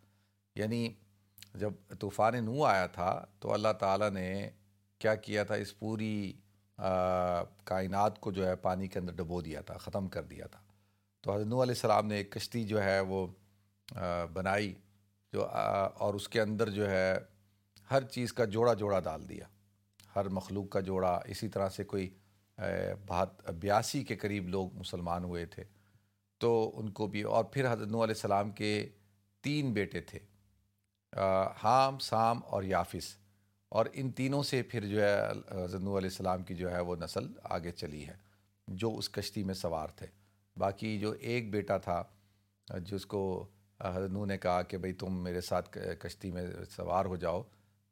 یعنی 0.56 0.94
جب 1.56 1.74
طوفان 2.00 2.46
نو 2.46 2.64
آیا 2.64 2.88
تھا 2.88 3.26
تو 3.40 3.54
اللہ 3.54 3.74
تعالیٰ 3.80 4.10
نے 4.10 4.50
کیا 5.00 5.16
کیا 5.16 5.44
تھا؟ 5.44 5.56
اس 5.56 5.80
پوری 5.80 6.34
کائنات 7.64 8.20
کو 8.20 8.32
جو 8.32 8.48
ہے 8.48 8.56
پانی 8.56 8.88
کے 8.88 9.00
اندر 9.00 9.14
ڈبو 9.14 9.42
دیا 9.42 9.62
تھا، 9.62 9.78
ختم 9.78 10.08
کر 10.08 10.24
دیا 10.24 10.48
تھا۔ 10.48 10.60
تو 11.22 11.34
حضرت 11.34 11.48
نوح 11.48 11.64
علیہ 11.64 11.74
السلام 11.74 12.08
نے 12.08 12.16
ایک 12.16 12.32
کشتی 12.32 12.64
جو 12.64 12.84
ہے 12.84 13.00
وہ 13.00 13.28
بنائی 14.34 14.74
جو 15.34 15.46
اور 15.96 16.14
اس 16.14 16.30
کے 16.30 16.42
اندر 16.42 16.70
جو 16.70 16.90
ہے 16.90 17.18
ہر 17.92 18.04
چیز 18.04 18.34
کا 18.34 18.46
جوڑا 18.46 18.74
جوڑا 18.74 19.00
ڈال 19.00 19.30
دیا۔ 19.30 19.46
ہر 20.16 20.30
مخلوق 20.30 20.70
کا 20.70 20.80
جوڑا، 20.80 21.20
اسی 21.26 21.48
طرح 21.50 21.70
سے 21.70 21.84
کوئی 21.84 22.10
بہت 23.08 23.50
بیاسی 23.52 24.04
کے 24.04 24.16
قریب 24.16 24.48
لوگ 24.48 24.74
مسلمان 24.74 25.24
ہوئے 25.24 25.46
تھے۔ 25.46 25.64
تو 26.42 26.72
ان 26.76 26.90
کو 26.90 27.08
بھی، 27.08 27.22
اور 27.24 27.44
پھر 27.44 27.72
حضرت 27.72 27.88
نو 27.88 28.04
علیہ 28.04 28.16
السلام 28.16 28.52
کے 28.52 28.88
تین 29.44 29.72
بیٹے 29.74 30.02
تھے۔ 30.02 30.20
حام، 31.64 31.98
سام 32.00 32.40
اور 32.46 32.64
یافس 32.64 33.16
اور 33.72 33.86
ان 33.94 34.12
تینوں 34.12 34.44
سے 34.44 34.62
پھر 34.64 34.86
جو 34.86 35.02
ہے، 35.02 35.16
حضرت 35.54 35.82
نو 35.82 35.98
علیہ 35.98 36.10
السلام 36.10 36.44
کی 36.44 36.56
جو 36.56 36.72
ہے، 36.72 36.80
وہ 36.80 36.96
نسل 36.96 37.28
آگے 37.44 37.72
چلی 37.72 38.06
ہے، 38.08 38.16
جو 38.68 38.96
اس 38.98 39.10
کشتی 39.10 39.44
میں 39.44 39.54
سوار 39.54 39.90
تھے۔ 39.96 40.08
باقی 40.58 40.98
جو 41.00 41.12
ایک 41.12 41.52
بیٹا 41.52 41.78
تھا، 41.78 42.04
جس 42.82 43.06
کو 43.06 43.24
حضرت 43.80 44.12
نو 44.12 44.26
نے 44.26 44.38
کہا 44.38 44.62
کہ 44.62 44.78
بھئی 44.78 44.94
تم 44.94 45.24
میرے 45.24 45.42
ساتھ 45.42 45.78
کشتی 46.00 46.32
میں 46.32 46.46
سوار 46.70 47.06
ہو 47.06 47.16
جاؤ 47.16 47.42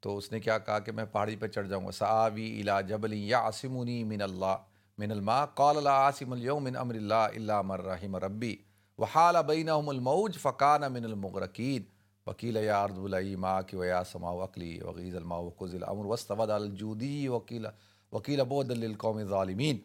تو 0.02 0.16
اس 0.16 0.32
نے 0.32 0.40
کیا 0.40 0.58
کہا 0.58 0.78
کہ 0.78 0.92
میں 0.92 1.04
پہاڑی 1.12 1.36
پہ 1.36 1.46
چڑھ 1.46 1.68
جاؤں 1.68 1.86
گا۔ 1.86 1.90
صاوی 1.90 2.60
الا 2.60 2.80
جبلی 2.80 3.28
یا 3.28 3.38
آسمنی 3.38 4.04
من 4.04 4.22
اللہ، 4.22 4.56
من 4.98 5.10
الماء۔ 5.10 5.44
قال 5.54 5.76
اللہ 5.76 5.88
عاصم 5.88 6.32
اليوم 6.32 6.64
من 6.64 6.76
امر 6.76 6.94
اللہ 6.94 7.14
اللہ 7.14 7.62
مرحم 7.62 8.16
ربی۔ 8.16 8.56
وحال 8.98 9.36
بینہم 9.46 9.88
الموج 9.88 10.38
فقان 10.38 10.92
من 10.92 11.04
المغرقین۔ 11.04 11.82
وکیل 12.26 12.56
یا 12.56 12.82
ارض 12.84 12.98
بلائی 12.98 13.36
ما 13.36 13.60
کی 13.62 13.76
ویا 13.76 14.02
سما 14.04 14.30
وقلی 14.30 14.80
وغیز 14.80 15.16
الماء 15.16 15.38
وقز 15.38 15.74
الامر 15.74 16.04
واستود 16.04 16.50
الجودی۔ 16.50 17.28
وکیل 17.28 17.66
وکیل 18.12 18.42
بود 18.48 18.70
للقوم 18.70 19.16
الظالمین۔ 19.16 19.78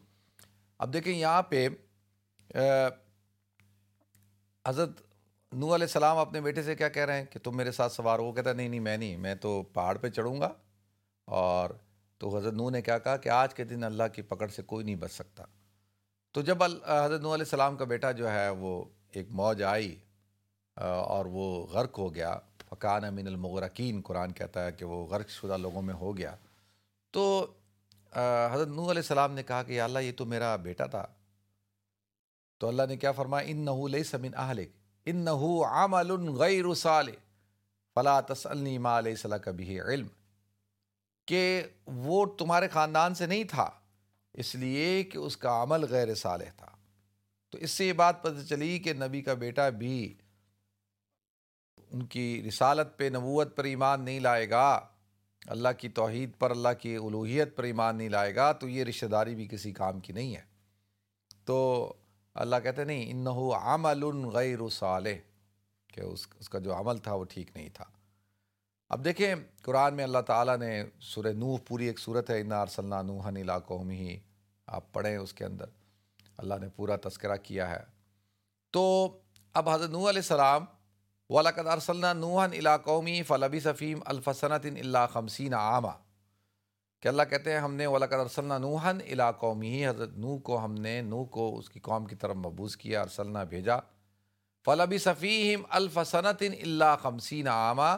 اب 0.80 0.94
دیکھیں 0.94 1.18
یہاں 1.18 1.42
پہ 1.42 1.68
حضرت 4.68 5.02
نو 5.54 5.76
علیہ 5.76 5.86
السلام 5.86 6.18
اپنے 6.18 6.42
بیٹے 6.42 6.64
سے 6.64 6.76
کیا 6.76 6.90
کہہ 6.90 7.06
رہے 7.06 7.18
ہیں 7.18 7.26
کہ 7.26 7.40
تم 7.44 7.58
میرے 7.58 7.72
ساتھ 7.72 7.94
سوار 7.94 8.20
ہو 8.20 8.32
کہتا 8.32 8.54
نہیں 8.54 8.70
نہیں، 8.70 8.80
میں 8.80 8.98
نہیں، 8.98 9.18
میں 9.18 9.36
تو 9.36 9.62
پہاڑ 9.64 9.98
پہ 9.98 10.10
چڑھوں 10.10 10.40
گا۔ 10.40 10.50
اور 11.26 11.70
تو 12.18 12.38
حضرت 12.38 12.54
نو 12.54 12.70
نے 12.70 12.82
کیا 12.82 12.98
کہا 12.98 13.18
کہ 13.18 13.30
آج 13.30 13.54
کے 13.54 13.64
دن 13.64 13.84
اللہ 13.84 14.04
کی 14.14 14.22
پکڑ 14.22 14.48
سے 14.48 14.62
کوئی 14.64 14.86
نہیں 14.86 14.96
بچ 14.96 15.12
سکتا۔ 15.12 15.44
تو 16.32 16.42
جب 16.42 16.64
حضرت 16.64 17.22
نو 17.22 17.34
علیہ 17.34 17.46
السلام 17.46 17.76
کا 17.78 17.86
بیٹا 17.86 18.12
جو 18.12 18.32
ہے 18.32 18.50
وہ 18.50 18.84
ایک 19.12 19.28
موج 19.30 19.64
آئی 19.64 19.96
اور 20.76 21.26
وہ 21.26 21.68
غرق 21.68 22.00
ہو 22.00 22.14
گیا۔ 22.16 22.38
فقان 22.70 23.14
من 23.16 23.28
المغرقین 23.28 24.02
قرآن 24.06 24.32
کہتا 24.34 24.66
ہے 24.66 24.72
کہ 24.72 24.86
وہ 24.86 25.06
غرق 25.08 25.30
شدہ 25.30 25.58
لوگوں 25.58 25.82
میں 25.82 25.94
ہو 25.94 26.18
گیا۔ 26.18 26.36
تو 27.12 27.54
حضرت 28.52 28.68
نو 28.68 28.82
علیہ 28.82 29.02
السلام 29.02 29.34
نے 29.34 29.44
کہا 29.44 29.64
کہ 29.64 29.82
اللہ 29.82 30.00
یہ 30.00 30.12
تو 30.18 30.26
میرا 30.26 30.56
بیٹا 30.56 30.86
تھا۔ 30.86 31.06
تو 32.58 32.68
اللہ 32.68 32.84
نے 32.90 32.98
کیا 32.98 33.12
فرمایا؟ 33.12 33.48
ان 33.48 33.58
نحو 33.58 33.88
لئی 33.88 34.04
سمن 34.04 34.36
اہلک 34.38 34.70
ان 35.08 35.28
عمل 35.66 36.30
غیر 36.30 36.74
صالح. 36.74 37.12
فلا 37.96 38.22
تسلنی 38.22 38.78
ما 38.78 39.00
علیہ 39.00 39.16
صلاح 39.16 39.38
کبھی 39.38 39.82
علم. 39.82 40.08
کہ 41.26 41.64
وہ 41.86 42.26
تمہارے 42.26 42.68
خاندان 42.68 43.16
سے 43.16 43.26
نہیں 43.26 43.44
تھا، 43.44 43.70
اس 44.34 44.56
لیے 44.56 45.04
کہ 45.04 45.18
اس 45.18 45.38
کا 45.38 45.64
عمل 45.64 45.86
غیر 45.90 46.16
صالح 46.16 46.52
تھا۔ 46.58 46.68
تو 47.50 47.58
اس 47.58 47.72
سے 47.72 47.88
یہ 47.88 47.94
بات 47.94 48.24
پتہ 48.24 48.46
چلی 48.50 48.80
کہ 48.80 48.94
نبی 48.94 49.22
کا 49.22 49.34
بیٹا 49.34 49.70
بھی 49.70 50.14
ان 51.92 52.06
کی 52.06 52.44
رسالت 52.48 52.98
پہ 52.98 53.10
نبوت 53.14 53.58
پر 53.58 53.64
ایمان 53.64 54.02
نہیں 54.02 54.20
لائے 54.20 54.50
گا، 54.50 54.88
اللہ 55.48 55.68
کی 55.78 55.90
توحید 55.90 56.30
پر، 56.40 56.52
اللہ 56.52 56.70
کی 56.80 56.96
الوحیت 56.96 57.56
پر 57.56 57.64
ایمان 57.64 57.96
نہیں 57.96 58.10
لائے 58.10 58.36
گا، 58.36 58.52
تو 58.52 58.70
یہ 58.70 58.84
رشتہ 58.84 59.06
داری 59.06 59.36
بھی 59.36 59.48
کسی 59.48 59.72
کام 59.72 60.00
کی 60.00 60.14
نہیں 60.14 60.36
ہے۔ 60.36 60.42
تو 61.46 61.94
اللہ 62.38 62.56
کہتے 62.64 62.84
نہیں 62.84 63.12
ان 63.12 63.28
عمل 63.62 64.04
غیر 64.34 64.70
صالح، 64.72 65.18
کہ 65.88 66.02
اس 66.02 66.28
اس 66.40 66.50
کا 66.50 66.60
جو 66.60 66.76
عمل 66.80 66.98
تھا 66.98 67.14
وہ 67.14 67.24
ٹھیک 67.24 67.50
نہیں 67.56 67.70
تھا۔ 67.74 67.86
اب 68.90 69.06
دیکھیں، 69.06 69.36
قرآن 69.62 69.94
میں 69.94 70.04
اللہ 70.04 70.22
تعالیٰ 70.28 70.58
نے 70.58 70.84
سورہ 71.00 71.34
نوح، 71.34 71.58
پوری 71.68 71.86
ایک 71.86 72.00
صورت 72.00 72.30
ہے، 72.30 72.42
انا 72.42 72.62
ارسلنا 72.62 73.02
نوحن 73.02 73.38
علاقوں 73.38 73.84
میں 73.84 73.96
ہی 73.96 74.20
آپ 74.68 74.94
پڑھیں 74.94 75.18
اس 75.18 75.34
کے 75.34 75.46
اندر۔ 75.46 75.66
اللہ 76.38 76.54
نے 76.62 76.68
پورا 76.76 76.96
تذکرہ 76.96 77.36
کیا 77.44 77.70
ہے۔ 77.70 77.84
تو 78.72 79.18
اب 79.54 79.70
حضرت 79.70 79.90
نوح 79.90 80.10
علیہ 80.10 80.20
السلام 80.20 80.66
ولاقد 81.30 81.68
ارسلنا 81.68 82.14
نوحن 82.14 82.54
علاقومی 82.54 83.24
فلبی 83.24 83.60
صفیم 83.60 84.00
الفسنت 84.06 84.66
اللہ 84.66 85.06
خمسین 85.14 85.54
عامہ 85.54 85.88
کہ 87.02 87.08
اللہ 87.08 87.24
کہتے 87.24 87.52
ہیں 87.52 87.60
ہم 87.60 87.74
نے 87.76 87.86
ولاقد 87.88 88.14
ارسلنا 88.14 88.58
نوحن 88.58 88.98
الا 89.08 89.32
قومی 89.32 89.88
حضرت 89.88 90.18
نو 90.18 90.38
کو 90.38 90.64
ہم 90.64 90.74
نے 90.74 91.02
نو 91.02 91.24
کو 91.26 91.58
اس 91.58 91.70
کی 91.70 91.80
قوم 91.80 92.06
کی 92.06 92.16
طرف 92.16 92.36
مبوس 92.36 92.78
کیا 92.78 93.02
ارسلنا 93.02 93.44
بھیجا۔ 93.44 93.78
فلبی 94.66 94.98
صفیم 94.98 95.62
الفصنت 95.70 96.44
اللہ 96.62 96.96
خمسین 97.02 97.48
عامہ 97.48 97.96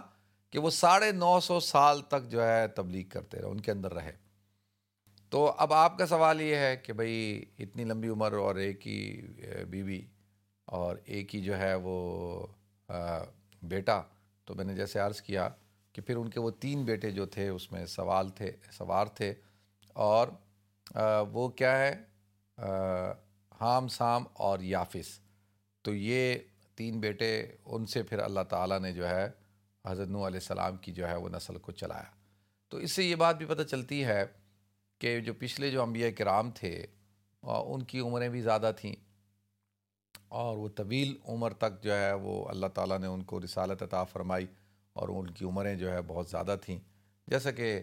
کہ 0.53 0.59
وہ 0.59 0.69
ساڑھے 0.69 1.11
نو 1.11 1.39
سو 1.39 1.59
سال 1.59 2.01
تک 2.01 2.29
جو 2.29 2.47
ہے 2.47 2.67
تبلیغ 2.67 3.07
کرتے 3.09 3.37
رہے، 3.37 3.47
ان 3.47 3.61
کے 3.61 3.71
اندر 3.71 3.93
رہے۔ 3.93 4.11
تو 5.29 5.53
اب 5.57 5.73
آپ 5.73 5.97
کا 5.97 6.07
سوال 6.07 6.41
یہ 6.41 6.55
ہے 6.55 6.75
کہ 6.77 6.93
بھئی 6.93 7.45
اتنی 7.59 7.83
لمبی 7.83 8.07
عمر 8.07 8.33
اور 8.33 8.55
ایک 8.55 8.87
ہی 8.87 9.21
بیوی 9.69 10.01
اور 10.65 10.97
ایک 11.05 11.35
ہی 11.35 11.41
جو 11.41 11.57
ہے 11.57 11.73
وہ 11.75 12.47
بیٹا، 13.61 14.01
تو 14.45 14.55
میں 14.55 14.65
نے 14.65 14.75
جیسے 14.75 14.99
عرض 14.99 15.21
کیا 15.21 15.49
کہ 15.99 16.05
پھر 16.05 16.15
ان 16.15 16.29
کے 16.29 16.39
وہ 16.39 16.51
تین 16.59 16.85
بیٹے 16.85 17.11
جو 17.11 17.25
تھے، 17.25 17.47
اس 17.49 17.71
میں 17.71 17.85
سوال 17.85 18.29
تھے، 18.29 18.51
سوار 18.71 19.05
تھے 19.05 19.33
اور 19.93 20.27
وہ 21.31 21.47
کیا 21.49 21.79
ہے؟ 21.79 21.95
حام 23.61 23.87
سام 23.87 24.23
اور 24.33 24.59
یافس 24.59 25.19
تو 25.81 25.95
یہ 25.95 26.35
تین 26.75 26.99
بیٹے 26.99 27.55
ان 27.65 27.85
سے 27.85 28.03
پھر 28.03 28.19
اللہ 28.19 28.39
تعالیٰ 28.49 28.79
نے 28.79 28.91
جو 28.91 29.09
ہے، 29.09 29.27
حضرت 29.85 30.07
نو 30.07 30.27
علیہ 30.27 30.39
السلام 30.39 30.77
کی 30.77 30.91
جو 30.91 31.07
ہے 31.07 31.15
وہ 31.15 31.29
نسل 31.29 31.57
کو 31.57 31.71
چلایا۔ 31.71 32.11
تو 32.69 32.77
اس 32.77 32.91
سے 32.91 33.03
یہ 33.03 33.15
بات 33.15 33.35
بھی 33.35 33.45
پتہ 33.45 33.63
چلتی 33.63 34.03
ہے 34.03 34.25
کہ 34.99 35.19
جو 35.19 35.33
پچھلے 35.33 35.71
جو 35.71 35.83
انبیاء 35.83 36.09
کرام 36.17 36.51
تھے 36.51 36.85
ان 37.43 37.83
کی 37.83 37.99
عمریں 37.99 38.29
بھی 38.29 38.41
زیادہ 38.41 38.71
تھیں۔ 38.77 38.95
اور 40.27 40.57
وہ 40.57 40.69
طویل 40.69 41.17
عمر 41.27 41.53
تک 41.53 41.83
جو 41.83 41.95
ہے 41.95 42.13
وہ 42.13 42.47
اللہ 42.47 42.67
تعالیٰ 42.67 42.99
نے 42.99 43.07
ان 43.07 43.23
کو 43.23 43.39
رسالت 43.41 43.83
عطا 43.83 44.03
فرمائی۔ 44.03 44.47
اور 44.99 45.09
ان 45.09 45.29
کی 45.29 45.45
عمریں 45.45 45.75
جو 45.75 45.91
ہے 45.91 46.01
بہت 46.07 46.29
زیادہ 46.29 46.55
تھیں۔ 46.61 46.79
جیسا 47.27 47.51
کہ 47.51 47.79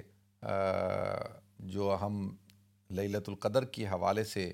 جو 1.73 1.97
ہم 2.01 2.15
لیلت 2.91 3.29
القدر 3.29 3.65
کی 3.65 3.87
حوالے 3.87 4.25
سے 4.25 4.53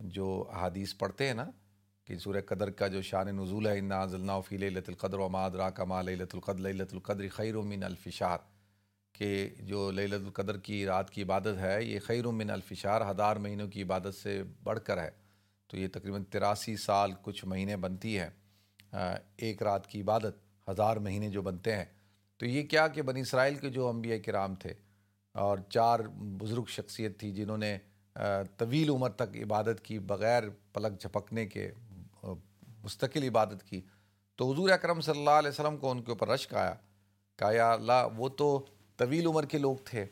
جو 0.00 0.28
حدیث 0.54 0.96
پڑھتے 0.98 1.26
ہیں 1.26 1.34
نا، 1.34 1.44
کہ 2.08 2.18
سورہ 2.18 2.40
قدر 2.46 2.70
کا 2.70 2.86
جو 2.88 3.02
شان 3.02 3.26
نزول 3.36 3.66
ہے، 3.66 3.78
انا 3.78 4.04
ضلع 4.06 4.38
فی 4.40 4.56
لیلت 4.56 4.88
القدر 4.88 5.18
و 5.18 5.28
مادرا 5.28 5.68
کما 5.70 6.00
لیلت 6.02 6.34
القدر 6.34 6.60
لیلت 6.62 6.92
القدر 6.92 7.28
خیر 7.32 7.56
من 7.62 7.82
الفشار 7.84 8.38
کہ 9.14 9.48
جو 9.60 9.90
لیلت 9.90 10.24
القدر 10.24 10.56
کی 10.58 10.84
رات 10.86 11.10
کی 11.10 11.22
عبادت 11.22 11.58
ہے، 11.60 11.82
یہ 11.84 11.98
خیر 12.04 12.26
من 12.30 12.50
الفشار 12.50 13.10
ہزار 13.10 13.36
مہینوں 13.36 13.68
کی 13.68 13.82
عبادت 13.82 14.14
سے 14.14 14.42
بڑھ 14.62 14.80
کر 14.86 15.02
ہے۔ 15.02 15.10
تو 15.70 15.76
یہ 15.76 15.88
تقریباً 15.92 16.24
تراسی 16.30 16.76
سال 16.76 17.12
کچھ 17.22 17.44
مہینے 17.44 17.76
بنتی 17.76 18.18
ہے 18.18 18.28
ایک 19.36 19.62
رات 19.62 19.86
کی 19.86 20.00
عبادت 20.02 20.36
ہزار 20.68 20.96
مہینے 20.96 21.28
جو 21.30 21.42
بنتے 21.42 21.76
ہیں۔ 21.76 21.84
تو 22.40 22.46
یہ 22.46 22.62
کیا 22.68 22.86
کہ 22.88 23.02
بنی 23.02 23.20
اسرائیل 23.20 23.54
کے 23.54 23.70
جو 23.70 23.88
انبیاء 23.88 24.16
کرام 24.24 24.54
تھے 24.54 24.72
اور 25.34 25.58
چار 25.70 26.00
بزرگ 26.40 26.64
شخصیت 26.68 27.18
تھی 27.20 27.30
جنہوں 27.32 27.58
نے 27.58 27.76
طویل 28.58 28.88
عمر 28.90 29.10
تک 29.10 29.36
عبادت 29.42 29.80
کی 29.84 29.98
بغیر 30.12 30.48
پلک 30.72 31.00
جھپکنے 31.00 31.46
کے 31.46 31.70
مستقل 32.82 33.28
عبادت 33.28 33.62
کی، 33.64 33.80
تو 34.38 34.50
حضور 34.52 34.70
اکرم 34.70 35.00
صلی 35.00 35.18
اللہ 35.18 35.38
علیہ 35.38 35.48
وسلم 35.48 35.76
کو 35.76 35.90
ان 35.90 36.02
کے 36.02 36.10
اوپر 36.12 36.28
رشک 36.28 36.54
آیا، 36.54 36.74
کہا، 37.38 37.50
یا 37.52 37.70
اللہ، 37.72 38.06
وہ 38.16 38.28
تو 38.28 38.48
طویل 38.98 39.26
عمر 39.26 39.46
کے 39.46 39.58
لوگ 39.58 39.76
تھے، 39.84 40.04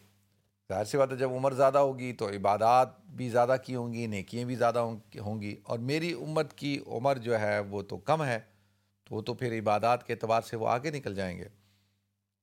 ظاہر 0.71 0.85
سی 0.85 0.99
بات 0.99 1.13
ہے، 1.13 1.17
جب 1.17 1.33
عمر 1.35 1.53
زیادہ 1.55 1.79
ہوگی 1.79 2.13
تو 2.13 2.29
عبادات 2.29 3.01
بھی 3.17 3.29
زیادہ 3.31 3.57
کی 3.65 3.75
ہوں 3.75 3.93
گی، 3.93 4.07
نیکیاں 4.07 4.45
بھی 4.47 4.57
زیادہ 4.57 4.79
ہوں 4.79 5.41
گی، 5.43 5.55
اور 5.63 5.79
میری 5.91 6.13
امت 6.13 6.53
کی 6.55 6.79
عمر 6.87 7.19
جو 7.19 7.39
ہے 7.41 7.59
وہ 7.71 7.83
تو 7.83 7.97
کم 8.11 8.25
ہے، 8.25 8.39
تو 9.07 9.15
وہ 9.17 9.23
تو 9.23 9.35
پھر 9.35 9.59
عبادات 9.59 10.07
کے 10.07 10.13
اعتبار 10.13 10.41
سے 10.41 10.57
وہ 10.57 10.69
آگے 10.69 10.91
نکل 10.91 11.15
جائیں 11.15 11.37
گے۔ 11.39 11.49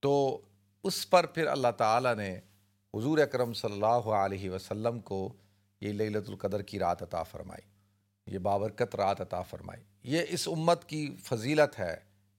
تو 0.06 0.42
اس 0.86 1.10
پر 1.10 1.26
پھر 1.26 1.48
اللہ 1.48 1.72
تعالیٰ 1.78 2.16
نے 2.16 2.34
حضور 2.94 3.18
اکرم 3.18 3.54
صلی 3.54 3.74
اللہ 3.74 4.10
علیہ 4.16 4.50
وسلم 4.50 5.00
کو 5.00 5.34
یہ 5.82 5.94
لیلت 5.94 6.30
القدر 6.30 6.62
کی 6.62 6.80
رات 6.80 7.02
عطا 7.04 7.24
فرمائی، 7.24 8.34
یہ 8.34 8.40
بابرکت 8.40 8.96
رات 8.96 9.22
عطا 9.22 9.42
فرمائی۔ 9.42 9.82
یہ 10.04 10.22
اس 10.30 10.48
امت 10.48 10.86
کی 10.90 11.16
فضیلت 11.24 11.80
ہے۔ 11.80 11.96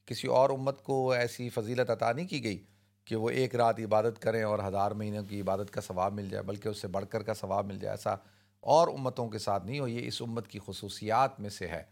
کسی 0.08 0.28
اور 0.28 0.50
امت 0.50 0.82
کو 0.82 1.10
ایسی 1.10 1.48
فضیلت 1.48 1.90
عطا 1.90 2.12
نہیں 2.12 2.26
کی 2.26 2.42
گئی 2.44 2.58
کہ 3.04 3.16
وہ 3.16 3.30
ایک 3.30 3.54
رات 3.54 3.80
عبادت 3.80 4.22
کریں 4.22 4.42
اور 4.42 4.58
ہزار 4.58 4.90
مہینوں 4.90 5.24
کی 5.24 5.40
عبادت 5.40 5.70
کا 5.70 5.80
ثواب 5.80 6.12
مل 6.12 6.28
جائے، 6.30 6.42
بلکہ 6.42 6.68
اس 6.68 6.82
سے 6.82 6.88
بڑھ 6.88 7.04
کر 7.10 7.22
کا 7.22 7.34
ثواب 7.34 7.66
مل 7.66 7.78
جائے۔ 7.78 7.92
ایسا 7.92 8.14
اور 8.62 8.88
امتوں 8.88 9.28
کے 9.28 9.38
ساتھ 9.38 9.66
نہیں 9.66 9.80
ہو، 9.80 9.88
یہ 9.88 10.06
اس 10.06 10.22
امت 10.22 10.48
کی 10.48 10.58
خصوصیات 10.66 11.40
میں 11.40 11.50
سے 11.50 11.68
ہے 11.68 11.82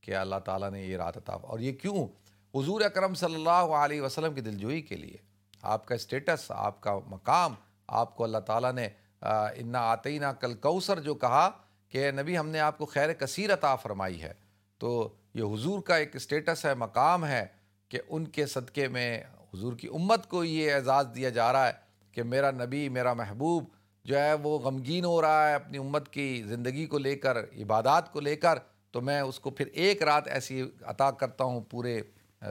کہ 0.00 0.16
اللہ 0.16 0.36
تعالیٰ 0.44 0.70
نے 0.70 0.84
یہ 0.86 0.96
رات 0.96 1.16
عطا، 1.16 1.32
اور 1.32 1.58
یہ 1.60 1.72
کیوں 1.72 2.06
حضور 2.54 2.80
اکرم 2.80 3.14
صلی 3.14 3.34
اللہ 3.34 3.74
علیہ 3.74 4.00
وسلم 4.02 4.34
کی 4.34 4.40
دلجوئی 4.40 4.80
کے 4.82 4.96
لیے، 4.96 5.16
آپ 5.62 5.86
کا 5.86 5.94
اسٹیٹس 5.94 6.50
آپ 6.50 6.80
کا 6.80 6.98
مقام، 7.06 7.54
آپ 7.88 8.14
کو 8.16 8.24
اللہ 8.24 8.38
تعالیٰ 8.38 8.72
نے 8.72 8.88
انا 9.22 9.80
آتینہ 9.90 10.26
کل 10.40 10.54
کوثر 10.54 11.00
جو 11.00 11.14
کہا 11.14 11.48
کہ 11.92 12.10
نبی 12.10 12.38
ہم 12.38 12.48
نے 12.48 12.60
آپ 12.60 12.78
کو 12.78 12.86
خیر 12.86 13.12
کثیر 13.12 13.52
عطا 13.52 13.74
فرمائی 13.76 14.20
ہے۔ 14.22 14.32
تو 14.80 15.08
یہ 15.34 15.54
حضور 15.54 15.80
کا 15.80 15.96
ایک 15.96 16.16
اسٹیٹس 16.16 16.64
ہے، 16.64 16.74
مقام 16.74 17.24
ہے 17.26 17.46
کہ 17.90 18.00
ان 18.08 18.26
کے 18.26 18.46
صدقے 18.46 18.88
میں 18.88 19.22
حضور 19.54 19.72
کی 19.72 19.88
امت 19.88 20.28
کو 20.28 20.44
یہ 20.44 20.72
اعزاز 20.74 21.06
دیا 21.14 21.28
جا 21.28 21.52
رہا 21.52 21.66
ہے 21.66 21.72
کہ 22.12 22.22
میرا 22.22 22.50
نبی، 22.50 22.88
میرا 22.88 23.12
محبوب 23.12 23.64
جو 24.04 24.18
ہے 24.18 24.32
وہ 24.34 24.58
غمگین 24.58 25.04
ہو 25.04 25.20
رہا 25.22 25.48
ہے 25.48 25.54
اپنی 25.54 25.78
امت 25.78 26.08
کی 26.08 26.42
زندگی 26.46 26.86
کو 26.86 26.98
لے 26.98 27.14
کر، 27.16 27.38
عبادات 27.62 28.12
کو 28.12 28.20
لے 28.20 28.36
کر، 28.36 28.58
تو 28.90 29.00
میں 29.00 29.20
اس 29.20 29.38
کو 29.40 29.50
پھر 29.50 29.66
ایک 29.72 30.02
رات 30.02 30.28
ایسی 30.28 30.62
عطا 30.82 31.10
کرتا 31.10 31.44
ہوں 31.44 31.60
پورے 31.60 32.00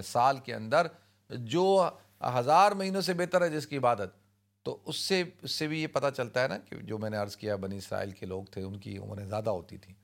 سال 0.04 0.38
کے 0.38 0.54
اندر 0.56 0.88
جو 1.30 1.90
ہزار 2.40 2.72
مہینوں 2.72 3.02
سے 3.02 3.14
بہتر 3.14 3.42
ہے 3.42 3.50
جس 3.50 3.68
کی 3.68 3.78
عبادت۔ 3.78 4.22
تو 4.64 4.78
اس 4.86 4.96
سے 4.96 5.24
اس 5.42 5.52
سے 5.52 5.68
بھی 5.68 5.82
یہ 5.82 5.88
پتہ 5.88 6.06
چلتا 6.18 6.44
ہے 6.44 6.48
نا 6.48 6.58
کہ 6.58 6.76
جو 6.76 6.98
میں 6.98 7.10
نے 7.10 7.18
عرض 7.18 7.36
کیا، 7.36 7.56
بنی 7.56 7.78
اسرائیل 7.78 8.12
کے 8.12 8.26
لوگ 8.26 8.44
تھے، 8.44 8.64
ان 8.64 8.80
کی 8.80 8.98
عمریں 8.98 9.26
زیادہ 9.26 9.50
ہوتی 9.50 9.78
تھیں۔ 9.78 9.96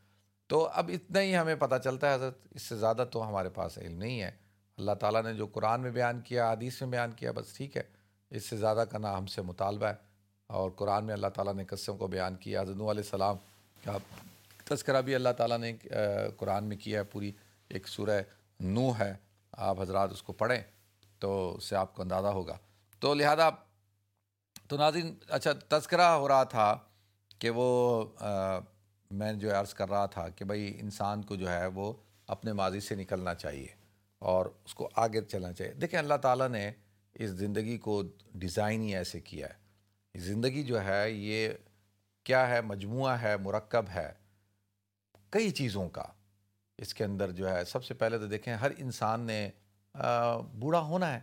تو 0.48 0.70
اب 0.74 0.92
اتنا 0.94 1.22
ہی 1.22 1.38
ہمیں 1.38 1.56
پتہ 1.56 1.76
چلتا 1.84 2.10
ہے 2.10 2.16
حضرت، 2.16 2.38
اس 2.52 2.62
سے 2.62 2.76
زیادہ 2.76 3.06
تو 3.12 3.28
ہمارے 3.28 3.50
پاس 3.50 3.78
علم 3.78 3.98
نہیں 3.98 4.22
ہے۔ 4.22 4.32
اللہ 4.78 4.92
تعالیٰ 4.92 5.24
نے 5.24 5.34
جو 5.34 5.48
قرآن 5.48 5.82
میں 5.82 5.92
بیان 5.92 6.22
کیا، 6.22 6.52
حدیث 6.52 6.82
میں 6.82 6.90
بیان 6.90 7.12
کیا، 7.12 7.32
بس 7.32 7.54
ٹھیک 7.54 7.78
ہے۔ 7.78 7.84
اس 8.30 8.46
سے 8.46 8.58
زیادہ 8.58 8.84
کرنا 8.92 9.18
ہم 9.18 9.26
سے 9.26 9.42
مطالبہ 9.42 9.86
ہے۔ 9.86 9.94
اور 10.48 10.72
قرآن 10.72 11.06
میں 11.06 11.14
اللہ 11.14 11.28
تعالیٰ 11.28 11.54
نے 11.54 11.66
قصوں 11.66 11.98
کو 11.98 12.08
بیان 12.08 12.36
کیا۔ 12.36 12.62
حضرت 12.62 12.76
علیہ 12.76 12.90
السلام 12.90 13.36
کا 13.86 13.98
تذکرہ 14.64 15.02
بھی 15.02 15.16
اللہ 15.16 15.30
تعالیٰ 15.38 15.58
نے 15.58 15.74
قرآن 16.38 16.64
میں 16.64 16.78
کیا 16.78 17.00
ہے۔ 17.00 17.04
پوری 17.04 17.32
ایک 17.70 17.88
سورہ 17.88 18.22
نو 18.60 18.92
ہے۔ 19.00 19.14
آپ 19.58 19.82
حضرات 19.82 20.12
اس 20.12 20.24
کو 20.24 20.34
پڑھیں 20.34 20.62
تو 21.20 21.56
اس 21.56 21.64
سے 21.64 21.76
آپ 21.76 21.96
کو 21.96 22.02
اندازہ 22.02 22.28
ہوگا۔ 22.28 22.58
تو 23.00 23.14
لہذا 23.14 23.50
تو 24.68 24.78
ناظرین 24.78 25.16
اچھا 25.30 25.52
تذکرہ 25.70 26.02
ہو 26.02 26.28
رہا 26.28 26.44
تھا 26.44 26.78
کہ 27.40 27.50
وہ 27.56 28.06
میں 29.12 29.34
جو 29.34 29.60
عرض 29.60 29.74
کر 29.74 29.90
رہا 29.90 30.06
تھا 30.06 30.30
کہ 30.30 30.46
بھائی 30.46 30.78
انسان 30.80 31.22
کو 31.22 31.36
جو 31.36 31.50
ہے 31.50 31.68
وہ 31.68 31.94
اپنے 32.28 32.54
ماضی 32.54 32.80
سے 32.80 32.96
نکلنا 32.96 33.36
چاہیے 33.36 33.68
اور 34.20 34.46
اس 34.66 34.76
کو 34.76 34.90
آگے 34.96 35.22
چلنا 35.22 35.54
چاہیے۔ 35.54 35.74
دیکھیں، 35.74 36.00
اللہ 36.00 36.18
تعالیٰ 36.22 36.50
نے 36.50 36.72
اس 37.14 37.30
زندگی 37.30 37.78
کو 37.78 38.04
ڈیزائن 38.36 38.82
ہی 38.82 38.96
ایسے 38.96 39.20
کیا 39.20 39.48
ہے۔ 39.48 40.20
زندگی 40.20 40.64
جو 40.64 40.84
ہے، 40.84 41.12
یہ 41.12 41.50
کیا 42.24 42.48
ہے؟ 42.48 42.62
مجموعہ 42.62 43.12
ہے، 43.22 43.38
مرکب 43.38 43.86
ہے، 43.96 44.14
کئی 45.30 45.52
چیزوں 45.52 45.90
کا۔ 45.90 46.04
اس 46.78 46.94
کے 46.94 47.04
اندر 47.04 47.32
جو 47.32 47.50
ہے، 47.50 47.66
سب 47.66 47.84
سے 47.84 47.94
پہلے 47.94 48.18
تو 48.18 48.28
دیکھیں، 48.28 48.56
ہر 48.56 48.72
انسان 48.78 49.22
نے 49.22 49.50
بوڑھا 50.54 50.80
ہونا 50.80 51.14
ہے۔ 51.14 51.20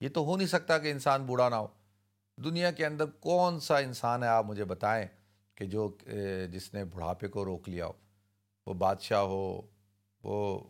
یہ 0.00 0.08
تو 0.08 0.24
ہو 0.24 0.36
نہیں 0.36 0.48
سکتا 0.48 0.78
کہ 0.78 0.90
انسان 0.90 1.26
بوڑھا 1.26 1.48
نہ 1.48 1.54
ہو۔ 1.54 1.66
دنیا 2.44 2.70
کے 2.70 2.86
اندر 2.86 3.06
کون 3.06 3.60
سا 3.60 3.78
انسان 3.78 4.22
ہے؟ 4.22 4.28
آپ 4.28 4.44
مجھے 4.44 4.64
بتائیں 4.64 5.06
کہ 5.54 5.66
جو 5.66 5.96
جس 6.52 6.74
نے 6.74 6.84
بڑھاپے 6.84 7.28
کو 7.28 7.44
روک 7.44 7.68
لیا 7.68 7.86
ہو۔ 7.86 7.92
وہ 8.66 8.74
بادشاہ 8.74 9.20
ہو، 9.20 9.60
وہ 10.22 10.60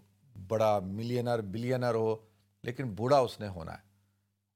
بڑا 0.49 0.79
ملینر، 0.79 1.41
بلینر 1.41 1.95
ہو، 1.95 2.17
لیکن 2.63 2.95
بوڑھا 2.95 3.19
اس 3.19 3.41
نے 3.41 3.49
ہونا 3.49 3.73
ہے۔ 3.73 3.91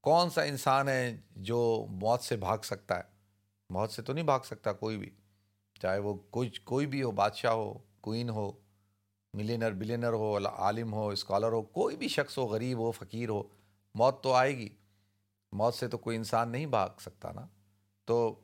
کون 0.00 0.30
سا 0.30 0.42
انسان 0.42 0.88
ہے 0.88 1.16
جو 1.36 1.86
موت 1.88 2.20
سے 2.20 2.36
بھاگ 2.36 2.58
سکتا 2.58 2.96
ہے؟ 2.96 3.02
موت 3.70 3.90
سے 3.90 4.02
تو 4.02 4.12
نہیں 4.12 4.24
بھاگ 4.24 4.40
سکتا 4.44 4.72
کوئی 4.72 4.98
بھی۔ 4.98 5.10
چاہے 5.80 5.98
وہ 5.98 6.14
کوئی 6.14 6.50
کوئی 6.64 6.86
بھی 6.86 7.02
ہو، 7.02 7.10
بادشاہ 7.10 7.52
ہو، 7.52 7.78
کوئین 8.00 8.30
ہو 8.30 8.52
ملینر، 9.34 9.72
بلینر 9.72 10.12
ہو، 10.12 10.46
عالم 10.46 10.94
ہو، 10.94 11.08
اسکالر 11.08 11.52
ہو، 11.52 11.62
کوئی 11.62 11.96
بھی 11.96 12.08
شخص 12.08 12.38
ہو، 12.38 12.46
غریب 12.46 12.78
ہو، 12.78 12.90
فقیر 12.90 13.28
ہو، 13.28 13.42
موت 13.94 14.22
تو 14.22 14.32
آئے 14.32 14.56
گی۔ 14.56 14.68
موت 15.52 15.74
سے 15.74 15.88
تو 15.88 15.98
کوئی 15.98 16.16
انسان 16.16 16.48
نہیں 16.48 16.66
بھاگ 16.66 16.88
سکتا 17.00 17.32
نا۔ 17.32 17.46
تو 18.04 18.40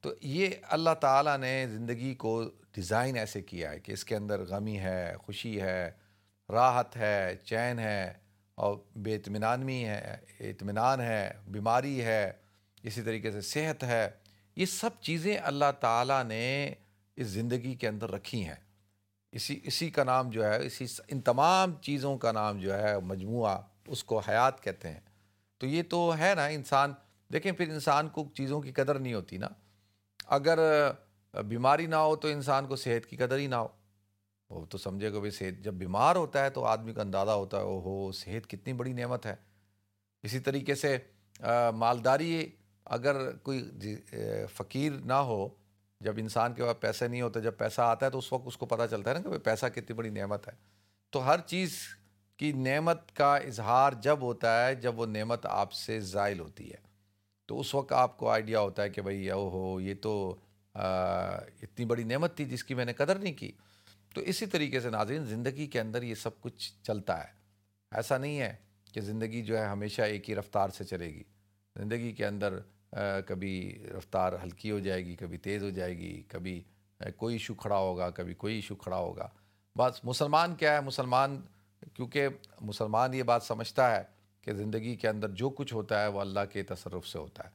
تو 0.00 0.10
یہ 0.20 0.48
اللہ 0.62 0.94
تعالیٰ 1.00 1.38
نے 1.38 1.66
زندگی 1.70 2.14
کو 2.14 2.44
ڈیزائن 2.72 3.16
ایسے 3.16 3.42
کیا 3.42 3.70
ہے 3.70 3.80
کہ 3.80 3.92
اس 3.92 4.04
کے 4.04 4.16
اندر 4.16 4.40
غمی 4.40 4.78
ہے، 4.78 5.14
خوشی 5.18 5.60
ہے، 5.60 5.90
راحت 6.52 6.96
ہے، 6.96 7.36
چین 7.44 7.78
ہے 7.78 8.12
اور 8.54 8.76
بے 8.96 9.14
اطمینانوی 9.14 9.84
ہے، 9.84 10.16
اطمینان 10.40 11.00
ہے، 11.00 11.32
بیماری 11.46 12.04
ہے، 12.04 12.32
اسی 12.82 13.02
طریقے 13.02 13.30
سے 13.30 13.40
صحت 13.40 13.84
ہے۔ 13.84 14.10
یہ 14.56 14.66
سب 14.66 14.90
چیزیں 15.00 15.38
اللہ 15.42 15.72
تعالیٰ 15.80 16.24
نے 16.24 16.74
اس 17.16 17.26
زندگی 17.26 17.74
کے 17.74 17.88
اندر 17.88 18.10
رکھی 18.10 18.48
ہیں۔ 18.48 18.71
اسی 19.32 19.60
اسی 19.62 19.90
کا 19.90 20.04
نام 20.04 20.30
جو 20.30 20.44
ہے، 20.44 20.66
اسی 20.66 20.86
ان 21.08 21.20
تمام 21.20 21.72
چیزوں 21.82 22.16
کا 22.18 22.32
نام 22.32 22.58
جو 22.58 22.74
ہے، 22.74 22.98
مجموعہ 23.00 23.60
اس 23.86 24.04
کو 24.04 24.18
حیات 24.18 24.62
کہتے 24.62 24.88
ہیں۔ 24.88 25.00
تو 25.58 25.66
یہ 25.66 25.82
تو 25.88 26.18
ہے 26.18 26.32
نا 26.36 26.46
انسان، 26.46 26.92
دیکھیں 27.32 27.52
پھر 27.52 27.68
انسان 27.68 28.08
کو 28.08 28.26
چیزوں 28.34 28.60
کی 28.60 28.72
قدر 28.72 28.98
نہیں 28.98 29.14
ہوتی 29.14 29.36
نا۔ 29.38 29.48
اگر 30.26 30.58
بیماری 31.48 31.86
نہ 31.86 31.96
ہو 31.96 32.16
تو 32.16 32.28
انسان 32.28 32.66
کو 32.66 32.76
صحت 32.76 33.06
کی 33.06 33.16
قدر 33.16 33.36
ہی 33.36 33.46
نہ 33.46 33.54
ہو۔ 33.54 33.68
وہ 34.50 34.64
تو 34.66 34.78
سمجھے 34.78 35.12
گا 35.12 35.18
بھائی 35.18 35.30
صحت، 35.30 35.64
جب 35.64 35.74
بیمار 35.74 36.16
ہوتا 36.16 36.44
ہے 36.44 36.50
تو 36.50 36.64
آدمی 36.64 36.92
کا 36.92 37.02
اندازہ 37.02 37.30
ہوتا 37.30 37.58
ہے 37.58 37.62
او 37.62 37.80
ہو 37.80 38.12
صحت 38.12 38.50
کتنی 38.50 38.72
بڑی 38.72 38.92
نعمت 38.92 39.26
ہے۔ 39.26 39.34
اسی 40.22 40.40
طریقے 40.40 40.74
سے 40.74 40.98
مالداری، 41.76 42.48
اگر 42.84 43.36
کوئی 43.36 43.70
جی، 43.72 43.96
فقیر 44.54 44.92
نہ 44.92 45.12
ہو 45.12 45.48
جب 46.02 46.14
انسان 46.18 46.54
کے 46.54 46.62
پاس 46.62 46.80
پیسے 46.80 47.08
نہیں 47.08 47.22
ہوتے، 47.22 47.40
جب 47.40 47.56
پیسہ 47.58 47.80
آتا 47.80 48.06
ہے 48.06 48.10
تو 48.10 48.18
اس 48.18 48.32
وقت 48.32 48.42
اس 48.46 48.56
کو 48.56 48.66
پتہ 48.66 48.82
چلتا 48.90 49.10
ہے 49.10 49.14
نا 49.14 49.30
کہ 49.30 49.38
پیسہ 49.38 49.66
کتنی 49.66 49.92
بڑی 49.92 50.08
نعمت 50.08 50.48
ہے۔ 50.48 50.52
تو 51.10 51.26
ہر 51.26 51.40
چیز 51.40 51.76
کی 52.36 52.52
نعمت 52.52 53.16
کا 53.16 53.36
اظہار 53.36 53.92
جب 53.92 54.18
ہوتا 54.22 54.66
ہے، 54.66 54.74
جب 54.74 54.98
وہ 54.98 55.06
نعمت 55.06 55.46
آپ 55.46 55.72
سے 55.72 56.00
زائل 56.00 56.40
ہوتی 56.40 56.70
ہے۔ 56.70 56.92
تو 57.46 57.60
اس 57.60 57.74
وقت 57.74 57.92
آپ 57.92 58.18
کو 58.18 58.30
آئیڈیا 58.30 58.60
ہوتا 58.60 58.82
ہے 58.82 58.90
کہ 58.90 59.02
بھائی 59.02 59.30
او 59.30 59.48
ہو 59.48 59.80
یہ 59.80 59.94
تو 60.02 60.36
اتنی 61.62 61.84
بڑی 61.84 62.04
نعمت 62.04 62.36
تھی 62.36 62.44
جس 62.44 62.64
کی 62.64 62.74
میں 62.74 62.84
نے 62.84 62.92
قدر 62.92 63.18
نہیں 63.18 63.32
کی۔ 63.32 63.52
تو 64.14 64.20
اسی 64.20 64.46
طریقے 64.46 64.80
سے 64.80 64.90
ناظرین، 64.90 65.24
زندگی 65.24 65.66
کے 65.66 65.80
اندر 65.80 66.02
یہ 66.02 66.14
سب 66.14 66.40
کچھ 66.40 66.72
چلتا 66.82 67.18
ہے۔ 67.24 67.28
ایسا 67.90 68.18
نہیں 68.18 68.40
ہے 68.40 68.56
کہ 68.92 69.00
زندگی 69.00 69.42
جو 69.42 69.58
ہے 69.58 69.64
ہمیشہ 69.64 70.02
ایک 70.02 70.30
ہی 70.30 70.34
رفتار 70.34 70.68
سے 70.68 70.84
چلے 70.84 71.06
گی۔ 71.06 71.22
زندگی 71.76 72.12
کے 72.12 72.26
اندر 72.26 72.58
کبھی 73.26 73.82
رفتار 73.98 74.32
ہلکی 74.42 74.70
ہو 74.70 74.78
جائے 74.78 75.04
گی، 75.06 75.14
کبھی 75.16 75.38
تیز 75.38 75.62
ہو 75.62 75.70
جائے 75.70 75.96
گی، 75.98 76.22
کبھی 76.28 76.62
کوئی 77.16 77.34
ایشو 77.34 77.54
کھڑا 77.54 77.76
ہوگا، 77.76 78.10
کبھی 78.10 78.34
کوئی 78.34 78.54
ایشو 78.54 78.74
کھڑا 78.74 78.96
ہوگا۔ 78.96 79.28
بس 79.76 80.04
مسلمان 80.04 80.54
کیا 80.54 80.74
ہے؟ 80.74 80.80
مسلمان، 80.80 81.40
کیونکہ 81.94 82.28
مسلمان 82.60 83.14
یہ 83.14 83.22
بات 83.22 83.42
سمجھتا 83.42 83.96
ہے 83.96 84.02
کہ 84.42 84.52
زندگی 84.52 84.94
کے 84.96 85.08
اندر 85.08 85.28
جو 85.28 85.50
کچھ 85.50 85.74
ہوتا 85.74 86.02
ہے 86.02 86.06
وہ 86.06 86.20
اللہ 86.20 86.40
کے 86.52 86.62
تصرف 86.62 87.06
سے 87.08 87.18
ہوتا 87.18 87.44
ہے، 87.44 87.50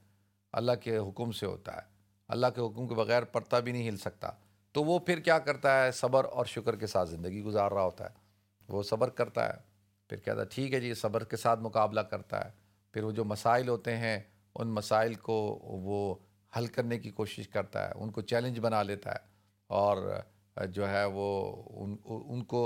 اللہ 0.53 0.71
کے 0.83 0.97
حکم 0.97 1.31
سے 1.31 1.45
ہوتا 1.45 1.75
ہے۔ 1.75 1.81
اللہ 2.27 2.47
کے 2.55 2.61
حکم 2.61 2.87
کے 2.87 2.95
بغیر 2.95 3.23
پڑتا 3.23 3.59
بھی 3.59 3.71
نہیں 3.71 3.89
ہل 3.89 3.97
سکتا۔ 3.97 4.29
تو 4.71 4.83
وہ 4.83 4.99
پھر 4.99 5.19
کیا 5.19 5.39
کرتا 5.39 5.83
ہے؟ 5.83 5.91
صبر 5.91 6.25
اور 6.25 6.45
شکر 6.45 6.75
کے 6.75 6.87
ساتھ 6.87 7.09
زندگی 7.09 7.41
گزار 7.41 7.71
رہا 7.71 7.83
ہوتا 7.83 8.03
ہے۔ 8.03 8.15
وہ 8.67 8.83
صبر 8.83 9.09
کرتا 9.09 9.47
ہے، 9.47 9.53
پھر 10.09 10.17
کہتا 10.17 10.41
ہے، 10.41 10.45
ٹھیک 10.45 10.73
ہے 10.73 10.79
جی 10.79 10.93
صبر 10.93 11.23
کے 11.23 11.37
ساتھ 11.37 11.59
مقابلہ 11.59 12.01
کرتا 12.01 12.45
ہے۔ 12.45 12.49
پھر 12.91 13.03
وہ 13.03 13.11
جو 13.11 13.25
مسائل 13.25 13.67
ہوتے 13.69 13.97
ہیں 13.97 14.19
ان 14.57 14.67
مسائل 14.67 15.13
کو 15.15 15.37
وہ 15.83 16.15
حل 16.53 16.67
کرنے 16.67 16.97
کی 16.99 17.09
کوشش 17.11 17.47
کرتا 17.47 17.87
ہے، 17.87 17.93
ان 17.95 18.11
کو 18.11 18.21
چیلنج 18.21 18.59
بنا 18.59 18.81
لیتا 18.83 19.11
ہے 19.11 19.19
اور 19.69 19.97
جو 20.71 20.89
ہے 20.89 21.03
وہ 21.13 21.27
ان 21.75 21.95
ان 22.05 22.43
کو 22.43 22.61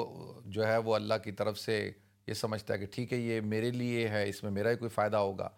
جو 0.46 0.68
ہے 0.68 0.78
وہ 0.78 0.96
اللہ 0.96 1.14
کی 1.24 1.32
طرف 1.32 1.60
سے 1.60 1.92
یہ 2.28 2.34
سمجھتا 2.34 2.74
ہے 2.74 2.80
کہ 2.80 2.86
ٹھیک 2.92 3.14
ہے، 3.14 3.18
یہ 3.18 3.42
میرے 3.42 3.72
لیے 3.72 4.08
ہے، 4.08 4.28
اس 4.30 4.42
میں 4.44 4.52
میرا 4.52 4.72
ہی 4.72 4.76
کوئی 4.76 4.90
فائدہ 4.90 5.18
ہوگا۔ 5.18 5.50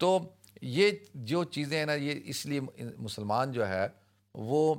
تو 0.00 0.18
یہ 0.62 0.90
جو 1.14 1.44
چیزیں 1.44 1.78
ہیں 1.78 1.86
نا، 1.86 1.94
یہ 1.94 2.20
اس 2.24 2.44
لیے 2.46 2.60
مسلمان 2.98 3.52
جو 3.52 3.68
ہے 3.68 3.86
وہ 4.34 4.74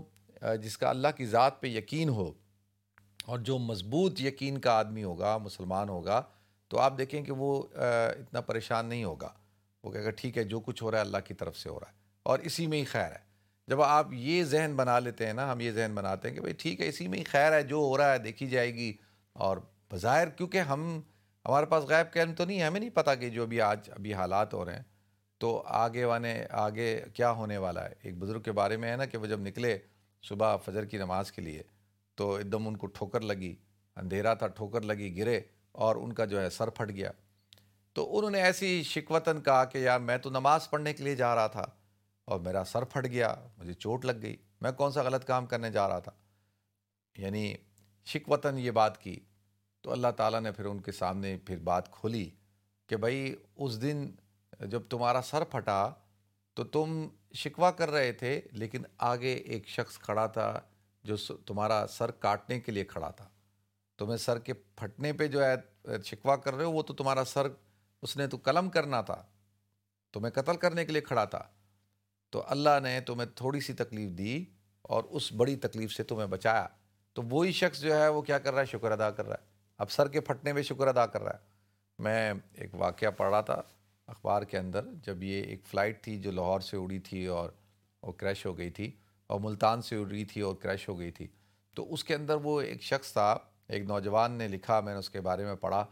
جس 0.62 0.77
کا 0.77 0.89
اللہ 0.89 1.08
کی 1.18 1.25
ذات 1.25 1.60
پہ 1.62 1.68
یقین 1.68 2.10
ہو 2.10 2.32
اور 3.25 3.39
جو 3.39 3.58
مضبوط 3.60 4.22
یقین 4.22 4.58
کا 4.58 4.74
آدمی 4.74 5.03
ہوگا، 5.03 5.38
مسلمان 5.38 5.89
ہوگا، 5.89 6.22
تو 6.68 6.79
آپ 6.79 6.98
دیکھیں 6.98 7.22
کہ 7.24 7.32
وہ 7.32 7.62
اتنا 7.74 8.41
پریشان 8.41 8.86
نہیں 8.86 9.03
ہوگا۔ 9.03 9.32
وہ 9.83 9.91
کہے 9.91 10.03
گا 10.03 10.09
ٹھیک 10.09 10.38
ہے، 10.38 10.43
جو 10.43 10.59
کچھ 10.59 10.83
ہو 10.83 10.91
رہا 10.91 10.98
ہے 10.98 11.01
اللہ 11.01 11.17
کی 11.25 11.33
طرف 11.33 11.57
سے 11.57 11.69
ہو 11.69 11.79
رہا 11.79 11.88
ہے۔ 11.88 11.93
اور 12.24 12.39
اسی 12.39 12.67
میں 12.67 12.79
ہی 12.79 12.86
خیر 12.86 13.12
ہے۔ 13.12 13.29
جب 13.67 13.81
آپ 13.81 14.07
یہ 14.13 14.43
ذہن 14.43 14.74
بنا 14.75 15.00
لیتے 15.00 15.25
ہیں 15.25 15.33
نا، 15.33 15.51
ہم 15.51 15.59
یہ 15.59 15.71
ذہن 15.71 15.91
بناتے 15.95 16.27
ہیں 16.27 16.36
کہ 16.36 16.41
بھائی 16.41 16.53
ٹھیک 16.57 16.81
ہے، 16.81 16.88
اسی 16.88 17.07
میں 17.07 17.19
ہی 17.19 17.24
خیر 17.24 17.51
ہے، 17.53 17.63
جو 17.63 17.75
ہو 17.75 17.98
رہا 17.98 18.13
ہے 18.13 18.17
دیکھی 18.17 18.48
جائے 18.48 18.74
گی۔ 18.74 18.94
اور 19.33 19.57
بظاہر 19.92 20.29
کیونکہ 20.29 20.57
ہم، 20.57 21.01
ہمارے 21.46 21.65
پاس 21.65 21.83
غائب 21.83 22.13
کہنے 22.13 22.33
تو 22.33 22.46
نہیں 22.46 22.61
ہے، 22.61 22.65
ہمیں 22.65 22.79
نہیں 22.79 22.89
پتہ 22.89 23.09
کہ 23.20 23.29
جو 23.29 23.46
بھی 23.46 23.61
آج 23.61 23.89
ابھی 23.92 24.13
حالات 24.13 24.53
ہو 24.53 24.65
رہے 24.65 24.75
ہیں۔ 24.75 24.83
تو 25.37 25.63
آگے 25.65 26.05
وانے، 26.05 26.46
آگے 26.50 27.01
کیا 27.13 27.31
ہونے 27.31 27.57
والا 27.57 27.83
ہے؟ 27.83 27.94
ایک 28.01 28.18
بزرگ 28.18 28.42
کے 28.42 28.51
بارے 28.51 28.77
میں 28.77 28.92
ہے 28.92 28.98
نا 28.98 29.05
کہ 29.05 29.18
وہ 29.18 29.25
جب 29.25 29.39
نکلے 29.39 29.77
صبح 30.24 30.55
فجر 30.55 30.85
کی 30.85 30.98
نماز 30.98 31.31
کے 31.31 31.42
لیے، 31.42 31.61
تو 32.15 32.35
ایک 32.35 32.51
دم 32.51 32.68
ان 32.68 32.77
کو 32.77 32.87
ٹھوکر 32.87 33.22
لگی، 33.22 33.55
اندھیرا 33.96 34.33
تھا، 34.33 34.48
ٹھوکر 34.48 34.81
لگی، 34.81 35.18
گرے 35.18 35.42
اور 35.72 35.96
ان 35.96 36.13
کا 36.13 36.25
جو 36.25 36.42
ہے 36.42 36.50
سر 36.50 36.70
پھٹ 36.70 36.89
گیا۔ 36.89 37.11
تو 38.00 38.18
انہوں 38.18 38.31
نے 38.31 38.42
ایسی 38.42 38.83
شکوتاً 38.83 39.42
کہا 39.42 39.66
کہ 39.66 39.77
یار 39.77 40.00
میں 40.00 40.18
تو 40.18 40.29
نماز 40.29 40.70
پڑھنے 40.70 40.94
کے 40.94 41.03
لیے 41.03 41.16
جا 41.16 41.35
رہا 41.35 41.48
تھا 41.48 41.66
اور 42.25 42.40
میرا 42.40 42.64
سر 42.64 42.83
پھٹ 42.83 43.05
گیا، 43.05 43.35
مجھے 43.57 43.74
چوٹ 43.74 44.05
لگ 44.05 44.22
گئی، 44.22 44.38
میں 44.62 44.72
کون 44.72 44.92
سا 44.92 45.01
غلط 45.01 45.25
کام 45.25 45.46
کرنے 45.46 45.72
جا 45.72 45.88
رہا 45.90 46.00
تھا؟ 46.00 46.12
یعنی 47.18 47.55
شکوتاً 48.05 48.57
یہ 48.57 48.72
بات 48.72 49.03
کی 49.03 49.20
تو 49.81 49.92
اللہ 49.92 50.07
تعالیٰ 50.18 50.42
نے 50.42 50.51
پھر 50.51 50.66
ان 50.66 50.81
کے 50.81 50.92
سامنے 50.92 51.38
پھر 51.46 51.57
بات 51.57 51.92
کھولی 51.92 52.29
کہ 52.88 52.98
بھائی 52.98 53.35
اس 53.55 53.81
دن 53.81 54.12
جب 54.59 54.81
تمہارا 54.90 55.22
سر 55.22 55.44
پھٹا 55.44 55.90
تو 56.53 56.64
تم 56.64 57.07
شکوہ 57.33 57.72
کر 57.72 57.90
رہے 57.90 58.12
تھے، 58.12 58.42
لیکن 58.51 58.83
آگے 58.98 59.33
ایک 59.33 59.68
شخص 59.68 60.00
کھڑا 60.00 60.27
تھا 60.27 60.62
جو 61.03 61.18
تمہارا 61.18 61.85
سر 61.90 62.12
کاٹنے 62.12 62.59
کے 62.59 62.72
لیے 62.72 62.85
کھڑا 62.85 63.09
تھا۔ 63.09 63.29
تمہیں 63.98 64.18
سر 64.18 64.40
کے 64.40 64.53
پھٹنے 64.53 65.14
پہ 65.14 65.27
جو 65.27 65.46
ہے 65.46 65.55
شکوہ 66.03 66.35
کر 66.35 66.53
رہے 66.53 66.64
ہو، 66.64 66.72
وہ 66.72 66.81
تو 66.81 66.94
تمہارا 66.94 67.25
سر 67.25 67.48
اس 68.01 68.18
نے 68.18 68.27
تو 68.27 68.38
قلم 68.44 68.70
کرنا 68.70 69.01
تھا، 69.01 69.24
تمہیں 70.14 70.42
قتل 70.42 70.57
کرنے 70.57 70.85
کے 70.85 70.92
لیے 70.92 71.01
کھڑا 71.01 71.25
تھا۔ 71.25 71.44
تو 72.29 72.44
اللہ 72.48 72.79
نے 72.83 73.01
تمہیں 73.01 73.27
تھوڑی 73.35 73.59
سی 73.59 73.74
تکلیف 73.74 74.18
دی 74.18 74.46
اور 74.81 75.03
اس 75.03 75.33
بڑی 75.33 75.55
تکلیف 75.55 75.92
سے 75.92 76.03
تمہیں 76.03 76.27
بچایا۔ 76.27 76.68
تو 77.14 77.22
وہی 77.22 77.51
شخص 77.51 77.81
جو 77.81 77.96
ہے 77.96 78.07
وہ 78.07 78.22
کیا 78.22 78.40
کر 78.40 78.53
رہا 78.53 78.62
ہے؟ 78.62 78.66
شکر 78.66 78.92
ادا 78.92 79.12
کر 79.12 79.25
رہا 79.25 79.35
ہے۔ 79.42 79.46
اب 79.77 79.92
سر 79.92 80.07
کے 80.07 80.22
پھٹنے 80.22 80.53
میں 80.53 80.62
شکر 80.62 80.88
ادا 80.88 81.05
کر 81.05 81.22
رہا 81.22 81.31
ہے۔ 81.31 81.38
میں 82.00 82.33
ایک 82.53 82.75
واقعہ 82.75 83.12
پڑھ 83.12 83.29
رہا 83.29 83.42
تھا 83.42 83.62
اخبار 84.07 84.42
کے 84.42 84.57
اندر، 84.57 84.85
جب 85.03 85.24
یہ 85.24 85.44
ایک 85.44 85.66
فلائٹ 85.66 86.03
تھی 86.03 86.20
جو 86.20 86.31
لاہور 86.31 86.59
سے 86.59 86.77
اڑی 86.77 87.00
تھی 87.00 87.25
اور 87.25 87.50
وہ 88.01 88.12
کریش 88.12 88.46
ہو 88.46 88.57
گئی 88.57 88.70
تھی 88.70 88.92
اور 89.27 89.40
ملتان 89.40 89.81
سے 89.81 89.96
اڑ 89.96 90.07
رہی 90.07 90.25
تھی 90.25 90.42
اور 90.42 90.55
کریش 90.55 90.90
ہو 90.90 91.00
گئی 91.00 91.12
تھی۔ 91.12 91.27
تو 91.75 91.94
اس 91.94 92.03
کے 92.03 92.16
اندر 92.16 92.35
وہ 92.35 92.62
ایک 92.62 92.81
شخص 92.81 93.14
تھا، 93.14 93.38
ایک 93.68 93.83
نوجوان 93.83 94.31
نے 94.31 94.48
لکھا، 94.48 94.79
میں 94.79 94.94
نے 94.94 95.00
اس 95.00 95.09
کے 95.09 95.22
بارے 95.22 95.46
میں 95.46 95.55
پڑھا۔ 95.55 95.85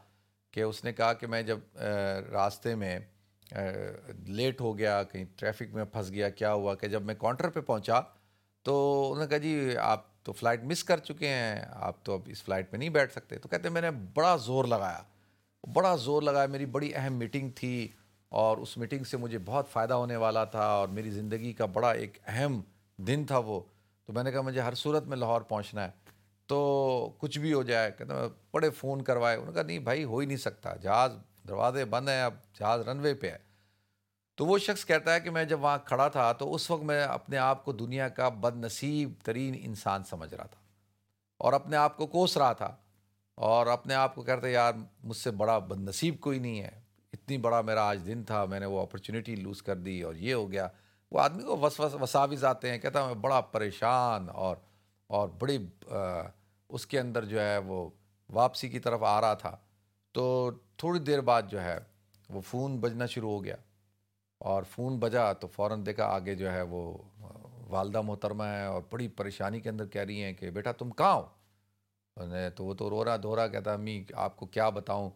کہ 0.51 0.61
اس 0.61 0.83
نے 0.83 0.93
کہا 0.93 1.13
کہ 1.13 1.27
میں 1.27 1.41
جب 1.41 1.59
راستے 2.31 2.75
میں 2.75 2.99
لیٹ 4.27 4.61
ہو 4.61 4.77
گیا، 4.77 5.01
کہیں 5.03 5.25
ٹریفک 5.35 5.73
میں 5.73 5.85
پھنس 5.85 6.11
گیا، 6.11 6.29
کیا 6.29 6.53
ہوا 6.53 6.75
کہ 6.75 6.87
جب 6.87 7.01
میں 7.01 7.15
کاؤنٹر 7.15 7.49
پہ 7.49 7.61
پہنچا 7.61 7.99
تو 8.65 8.75
انہوں 9.11 9.23
نے 9.23 9.29
کہا 9.29 9.37
جی 9.37 9.77
آپ 9.81 10.05
تو 10.23 10.31
فلائٹ 10.31 10.63
مس 10.63 10.83
کر 10.83 10.97
چکے 10.99 11.27
ہیں، 11.27 11.59
آپ 11.71 12.03
تو 12.05 12.13
اب 12.13 12.21
اس 12.25 12.43
فلائٹ 12.43 12.71
میں 12.71 12.79
نہیں 12.79 12.89
بیٹھ 12.89 13.11
سکتے۔ 13.11 13.37
تو 13.37 13.49
کہتے 13.49 13.67
ہیں 13.67 13.73
میں 13.73 13.81
نے 13.81 13.91
بڑا 14.13 14.35
زور 14.35 14.65
لگایا، 14.65 15.01
بڑا 15.73 15.95
زور 15.95 16.21
لگایا، 16.21 16.45
میری 16.45 16.65
بڑی 16.65 16.91
اہم 16.95 17.13
میٹنگ 17.13 17.49
تھی 17.55 17.87
اور 18.31 18.57
اس 18.57 18.77
میٹنگ 18.77 19.03
سے 19.03 19.17
مجھے 19.17 19.37
بہت 19.45 19.69
فائدہ 19.69 19.93
ہونے 19.93 20.15
والا 20.15 20.43
تھا 20.45 20.65
اور 20.67 20.87
میری 20.87 21.09
زندگی 21.09 21.53
کا 21.53 21.65
بڑا 21.65 21.91
ایک 21.91 22.17
اہم 22.27 22.61
دن 22.99 23.25
تھا 23.25 23.37
وہ۔ 23.37 23.59
تو 24.05 24.13
میں 24.13 24.23
نے 24.23 24.31
کہا 24.31 24.41
مجھے 24.41 24.61
ہر 24.61 24.73
صورت 24.73 25.03
میں 25.03 25.17
لاہور 25.17 25.41
پہنچنا 25.41 25.85
ہے۔ 25.85 25.91
تو 26.47 27.09
کچھ 27.17 27.39
بھی 27.39 27.53
ہو 27.53 27.63
جائے 27.63 27.91
کہتے 27.91 28.13
ہیں 28.13 28.27
بڑے 28.51 28.69
فون 28.69 29.01
کروائے۔ 29.01 29.35
انہوں 29.35 29.47
نے 29.47 29.53
کہا، 29.53 29.61
نہیں 29.61 29.79
بھائی، 29.79 30.03
ہو 30.03 30.17
ہی 30.17 30.25
نہیں 30.25 30.37
سکتا۔ 30.37 30.75
جہاز 30.75 31.11
دروازے 31.47 31.85
بند 31.85 32.09
ہیں، 32.09 32.21
اب 32.21 32.33
جہاز 32.53 32.81
رن 32.81 32.99
وے 32.99 33.13
پہ 33.13 33.31
ہے۔ 33.31 33.37
تو 34.35 34.45
وہ 34.45 34.57
شخص 34.57 34.85
کہتا 34.85 35.13
ہے 35.13 35.19
کہ 35.19 35.29
میں 35.29 35.45
جب 35.45 35.63
وہاں 35.63 35.77
کھڑا 35.85 36.07
تھا، 36.07 36.33
تو 36.33 36.53
اس 36.53 36.71
وقت 36.71 36.83
میں 36.83 37.03
اپنے 37.03 37.37
آپ 37.37 37.65
کو 37.65 37.71
دنیا 37.71 38.09
کا 38.09 38.29
بد 38.29 38.55
نصیب 38.55 39.13
ترین 39.23 39.55
انسان 39.59 40.03
سمجھ 40.03 40.33
رہا 40.33 40.45
تھا 40.45 40.61
اور 41.37 41.53
اپنے 41.53 41.77
آپ 41.77 41.97
کو 41.97 42.07
کوس 42.07 42.37
رہا 42.37 42.53
تھا 42.53 42.75
اور 43.35 43.67
اپنے 43.67 43.93
آپ 43.93 44.15
کو 44.15 44.21
کہتے 44.21 44.51
یار، 44.51 44.73
مجھ 45.03 45.17
سے 45.17 45.31
بڑا 45.31 45.59
بد 45.59 45.79
نصیب 45.89 46.19
کوئی 46.19 46.39
نہیں 46.39 46.61
ہے۔ 46.61 46.79
اتنی 47.13 47.37
بڑا 47.37 47.61
میرا 47.61 47.81
آج 47.81 47.99
دن 48.07 48.23
تھا، 48.23 48.45
میں 48.45 48.59
نے 48.59 48.65
وہ 48.65 48.81
اپرچونیٹی 48.81 49.35
لوز 49.35 49.63
کر 49.63 49.75
دی 49.75 50.01
اور 50.01 50.15
یہ 50.15 50.33
ہو 50.33 50.51
گیا۔ 50.51 50.67
وہ 51.11 51.19
آدمی 51.19 51.43
کو 51.43 51.57
وس 51.57 51.79
وس 51.79 51.93
وساوز 52.01 52.45
آتے 52.45 52.71
ہیں، 52.71 52.77
کہتا 52.77 53.05
میں 53.05 53.13
بڑا 53.13 53.41
پریشان 53.41 54.29
اور 54.29 54.55
اور 55.07 55.29
بڑی 55.29 55.57
اس 56.69 56.85
کے 56.85 56.99
اندر 56.99 57.25
جو 57.25 57.41
ہے 57.41 57.57
وہ 57.57 57.89
واپسی 58.29 58.69
کی 58.69 58.79
طرف 58.79 59.03
آ 59.03 59.21
رہا 59.21 59.33
تھا، 59.33 59.57
تو 60.11 60.51
تھوڑی 60.77 60.99
دیر 60.99 61.21
بعد 61.21 61.41
جو 61.49 61.61
ہے 61.61 61.77
وہ 62.29 62.41
فون 62.41 62.77
بجنا 62.77 63.05
شروع 63.05 63.31
ہو 63.31 63.43
گیا۔ 63.43 63.55
اور 64.37 64.63
فون 64.63 64.99
بجا 64.99 65.33
تو 65.33 65.47
فوراً 65.47 65.85
دیکھا 65.85 66.05
آگے 66.05 66.35
جو 66.35 66.51
ہے 66.51 66.61
وہ 66.61 66.97
والدہ 67.67 68.01
محترمہ 68.01 68.43
ہے 68.43 68.65
اور 68.65 68.81
بڑی 68.89 69.07
پریشانی 69.07 69.59
کے 69.59 69.69
اندر 69.69 69.85
کہہ 69.85 70.01
رہی 70.01 70.23
ہیں 70.23 70.33
کہ 70.33 70.49
بیٹا 70.49 70.71
تم 70.71 70.89
کہاں 70.89 71.15
ہو؟ 71.15 71.27
تو 72.55 72.65
وہ 72.65 72.73
تو 72.73 72.89
رو 72.89 73.05
رہا 73.05 73.15
دھو 73.17 73.35
رہا، 73.35 73.47
کہتا 73.47 73.73
امی، 73.73 74.03
آپ 74.13 74.37
کو 74.37 74.45
کیا 74.45 74.69
بتاؤں؟ 74.69 75.09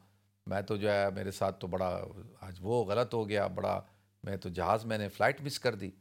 میں 0.48 0.62
تو 0.62 0.76
جو 0.78 0.92
ہے 0.92 1.10
میرے 1.10 1.32
ساتھ 1.32 1.60
تو 1.60 1.68
بڑا 1.68 2.00
آج 2.42 2.58
وہ 2.62 2.86
غلط 2.86 3.14
ہو 3.14 3.30
گیا، 3.30 3.48
بڑا 3.48 3.82
میں 4.24 4.38
تو 4.38 4.50
جہاز 4.50 4.86
میں 4.86 4.98
نے 4.98 5.10
فلائٹ 5.10 5.42
مس 5.42 5.60
کر 5.60 5.76
دی 5.76 5.92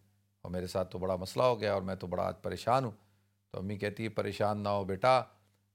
اور 0.43 0.51
میرے 0.51 0.67
ساتھ 0.67 0.91
تو 0.91 0.99
بڑا 0.99 1.17
مسئلہ 1.17 1.45
ہو 1.45 1.61
گیا 1.61 1.75
اور 1.75 1.83
میں 1.83 1.95
تو 1.95 2.07
بڑا 2.07 2.23
آج 2.23 2.35
پریشان 2.43 2.85
ہوں۔ 2.85 2.93
تو 3.51 3.59
امی 3.59 3.77
کہتی 3.77 4.05
ہے، 4.05 4.09
پریشان 4.09 4.59
نہ 4.59 4.69
ہو 4.69 4.85
بیٹا 4.85 5.23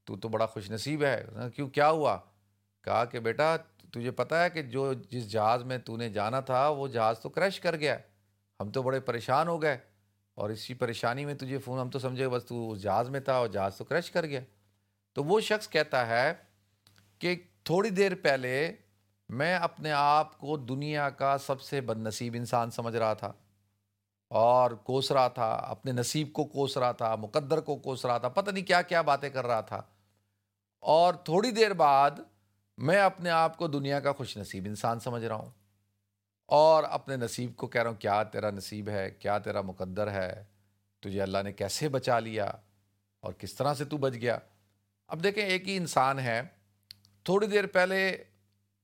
تو 0.05 0.17
تو 0.17 0.29
بڑا 0.29 0.45
خوش 0.45 0.71
نصیب 0.71 1.03
ہے۔ 1.03 1.25
کیوں، 1.55 1.69
کیا 1.69 1.89
ہوا؟ 1.89 2.17
کہا 2.83 3.05
کہ، 3.05 3.19
بیٹا، 3.19 3.57
تجھے 3.91 4.11
پتہ 4.11 4.35
ہے 4.35 4.49
کہ 4.49 4.61
جو 4.61 4.93
جس 4.93 5.31
جہاز 5.31 5.63
میں 5.63 5.77
تو 5.77 5.97
نے 5.97 6.09
جانا 6.09 6.39
تھا، 6.39 6.67
وہ 6.69 6.87
جہاز 6.87 7.19
تو 7.19 7.29
کریش 7.29 7.59
کر 7.59 7.75
گیا 7.75 7.97
ہم 8.59 8.71
تو 8.71 8.83
بڑے 8.83 8.99
پریشان 8.99 9.47
ہو 9.47 9.61
گئے 9.61 9.77
اور 10.35 10.49
اسی 10.49 10.73
پریشانی 10.73 11.25
میں 11.25 11.33
تجھے 11.33 11.57
فون، 11.57 11.79
ہم 11.79 11.89
تو 11.89 11.99
سمجھے 11.99 12.29
بس 12.29 12.45
تو 12.45 12.71
اس 12.71 12.81
جہاز 12.81 13.09
میں 13.09 13.19
تھا 13.19 13.33
اور 13.33 13.47
جہاز 13.47 13.77
تو 13.77 13.83
کریش 13.83 14.11
کر 14.11 14.25
گیا۔ 14.25 14.39
تو 15.13 15.23
وہ 15.23 15.39
شخص 15.39 15.69
کہتا 15.69 16.07
ہے 16.07 16.33
کہ، 17.19 17.35
تھوڑی 17.63 17.89
دیر 17.89 18.15
پہلے 18.15 18.71
میں 19.29 19.55
اپنے 19.55 19.91
آپ 19.91 20.37
کو 20.37 20.57
دنیا 20.57 21.09
کا 21.09 21.37
سب 21.37 21.61
سے 21.61 21.81
بد 21.81 21.97
نصیب 21.97 22.33
انسان 22.37 22.71
سمجھ 22.71 22.95
رہا 22.95 23.13
تھا 23.13 23.33
اور 24.27 24.71
کوس 24.71 25.11
رہا 25.11 25.27
تھا، 25.27 25.53
اپنے 25.53 25.91
نصیب 25.91 26.33
کو 26.33 26.45
کوس 26.45 26.77
رہا 26.77 26.91
تھا، 26.91 27.15
مقدر 27.15 27.59
کو 27.59 27.75
کوس 27.75 28.05
رہا 28.05 28.17
تھا، 28.17 28.29
پتہ 28.29 28.51
نہیں 28.51 28.65
کیا 28.65 28.81
کیا 28.81 29.01
باتیں 29.01 29.29
کر 29.29 29.45
رہا 29.45 29.61
تھا۔ 29.61 29.81
اور 30.85 31.13
تھوڑی 31.13 31.51
دیر 31.51 31.73
بعد 31.73 32.11
میں 32.77 32.99
اپنے 32.99 33.29
آپ 33.29 33.57
کو 33.57 33.67
دنیا 33.67 33.99
کا 33.99 34.11
خوش 34.11 34.37
نصیب 34.37 34.65
انسان 34.65 34.99
سمجھ 34.99 35.23
رہا 35.23 35.35
ہوں 35.35 35.49
اور 36.45 36.83
اپنے 36.83 37.15
نصیب 37.15 37.55
کو 37.55 37.67
کہہ 37.67 37.81
رہا 37.81 37.89
ہوں، 37.89 37.97
کیا 37.97 38.23
تیرا 38.23 38.51
نصیب 38.51 38.89
ہے؟ 38.89 39.11
کیا 39.11 39.37
تیرا 39.37 39.61
مقدر 39.61 40.11
ہے؟ 40.11 40.43
تجھے 40.99 41.21
اللہ 41.21 41.37
نے 41.43 41.53
کیسے 41.53 41.89
بچا 41.89 42.19
لیا؟ 42.19 42.51
اور 43.19 43.33
کس 43.33 43.53
طرح 43.53 43.73
سے 43.73 43.85
تو 43.85 43.97
بچ 43.97 44.13
گیا؟ 44.13 44.37
اب 45.07 45.23
دیکھیں، 45.23 45.45
ایک 45.45 45.67
ہی 45.67 45.77
انسان 45.77 46.19
ہے، 46.19 46.41
تھوڑی 47.23 47.47
دیر 47.47 47.67
پہلے 47.67 48.23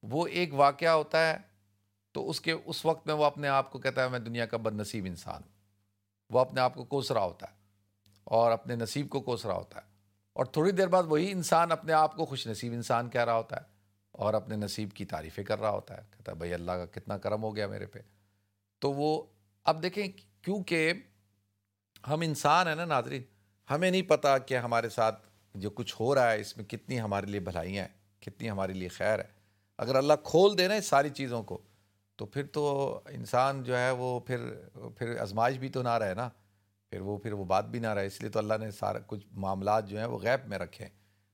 وہ 0.04 0.28
ایک 0.28 0.54
واقعہ 0.54 0.90
ہوتا 0.90 1.30
ہے 1.30 1.38
تو 2.12 2.30
اس 2.30 2.42
کے، 2.42 2.52
اس 2.52 2.86
وقت 2.86 3.08
میں 3.08 3.16
وہ 3.16 3.26
اپنے 3.26 3.48
آپ 3.48 3.72
کو 3.72 3.80
کہتا 3.80 4.04
ہے، 4.04 4.10
میں 4.10 4.20
دنیا 4.20 4.46
کا 4.46 4.58
بد 4.58 4.76
نصیب 4.76 5.06
انسان 5.06 5.42
ہوں۔ 5.42 5.52
وہ 6.30 6.40
اپنے 6.40 6.62
آپ 6.62 6.74
کو 6.74 6.84
کوس 6.84 7.12
رہا 7.12 7.24
ہوتا 7.24 7.48
ہے 7.48 7.56
اور 8.24 8.52
اپنے 8.52 8.76
نصیب 8.76 9.10
کو 9.10 9.20
کوس 9.20 9.46
رہا 9.46 9.54
ہوتا 9.54 9.82
ہے۔ 9.82 9.91
اور 10.34 10.46
تھوڑی 10.46 10.72
دیر 10.72 10.88
بعد 10.88 11.04
وہی 11.08 11.32
انسان 11.32 11.72
اپنے 11.72 11.94
آپ 11.94 12.16
کو 12.16 12.26
خوش 12.26 12.48
نصیب 12.48 12.74
انسان 12.74 13.10
کہہ 13.10 13.26
رہا 13.26 13.34
ہوتا 13.34 13.56
ہے 13.56 13.62
اور 14.12 14.34
اپنے 14.34 14.56
نصیب 14.56 14.94
کی 14.94 15.06
تعریفیں 15.06 15.44
کر 15.44 15.60
رہا 15.60 15.70
ہوتا 15.70 15.98
ہے، 15.98 16.02
کہتا 16.12 16.32
ہے، 16.32 16.38
بھائی، 16.38 16.54
اللہ 16.54 16.72
کا 16.72 16.86
کتنا 16.86 17.18
کرم 17.18 17.44
ہو 17.44 17.56
گیا 17.56 17.68
میرے 17.68 17.86
پہ۔ 17.86 18.00
تو 18.80 18.94
وہ، 18.94 19.24
اب 19.64 19.84
دیکھیں، 19.84 20.08
کیونکہ 20.42 20.94
ہم 22.08 22.22
انسان 22.22 22.68
ہیں 22.68 22.76
نا 22.76 22.86
ناظرین، 22.86 23.24
ہمیں 23.70 23.92
نہیں 23.92 24.02
پتہ 24.02 24.38
کہ 24.46 24.58
ہمارے 24.58 24.90
ساتھ 24.90 25.28
جو 25.56 25.70
کچھ 25.70 25.96
ہو 26.00 26.16
رہا 26.16 26.32
ہے، 26.32 26.40
اس 26.40 26.58
میں 26.58 26.66
کتنی 26.66 27.02
ہمارے 27.02 27.26
لیے 27.26 27.40
بھلائیاں 27.40 27.86
ہیں، 27.86 28.22
کتنی 28.22 28.50
ہمارے 28.50 28.74
لیے 28.74 28.88
خیر 28.88 29.20
ہے۔ 29.20 29.42
اگر 29.78 29.96
اللہ 29.96 30.14
کھول 30.24 30.58
دے 30.58 30.68
نا 30.68 30.74
اس 30.74 30.86
ساری 30.86 31.10
چیزوں 31.10 31.44
کو، 31.44 31.62
تو 32.16 32.26
پھر 32.26 32.46
تو 32.46 33.00
انسان 33.10 33.64
جو 33.64 33.78
ہے 33.78 33.92
وہ 33.92 34.20
پھر 34.20 34.56
پھر 34.98 35.18
آزمائش 35.18 35.58
بھی 35.58 35.70
تو 35.70 35.82
نہ 35.82 35.90
رہے 35.90 36.14
نا۔ 36.14 36.30
پھر 36.92 37.02
وہ 37.02 37.18
پھر 37.18 37.34
وہ 37.34 37.46
بات 37.46 37.66
بھی 37.66 37.80
نہ 37.80 37.88
رہے، 37.88 38.06
اس 38.06 38.22
لیے 38.22 38.30
تو 38.30 38.40
اللہ 38.40 38.54
نے 38.60 38.72
سارا 38.72 39.00
کچھ 39.08 39.26
معاملات 39.32 39.88
جو 39.88 39.98
ہیں 39.98 40.06
وہ 40.06 40.20
غیب 40.20 40.48
میں 40.48 40.58
رکھے 40.58 40.88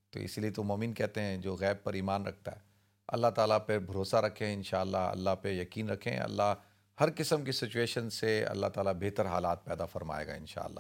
تو 0.10 0.20
اس 0.20 0.38
لیے 0.38 0.52
تو 0.52 0.64
مومن 0.64 0.94
کہتے 0.94 1.22
ہیں 1.22 1.38
جو 1.38 1.56
غیب 1.56 1.84
پر 1.84 1.94
ایمان 1.94 2.26
رکھتا 2.26 2.52
ہے۔ 2.52 2.60
اللہ 3.08 3.28
تعالیٰ 3.28 3.58
پہ 3.66 3.80
بھروسہ 3.80 4.16
رکھیں، 4.16 4.54
انشاءاللہ 4.54 4.98
اللہ 4.98 5.30
پہ 5.42 5.62
یقین 5.62 5.90
رکھیں۔ 5.90 6.20
اللہ 6.20 6.54
ہر 7.00 7.10
قسم 7.16 7.44
کی 7.44 7.52
سچویشن 7.52 8.10
سے 8.10 8.46
اللہ 8.46 8.68
تعالیٰ 8.68 8.94
بہتر 8.94 9.26
حالات 9.26 9.66
پیدا 9.66 9.86
فرمائے 9.86 10.28
گا، 10.28 10.34
انشاءاللہ۔ 10.34 10.80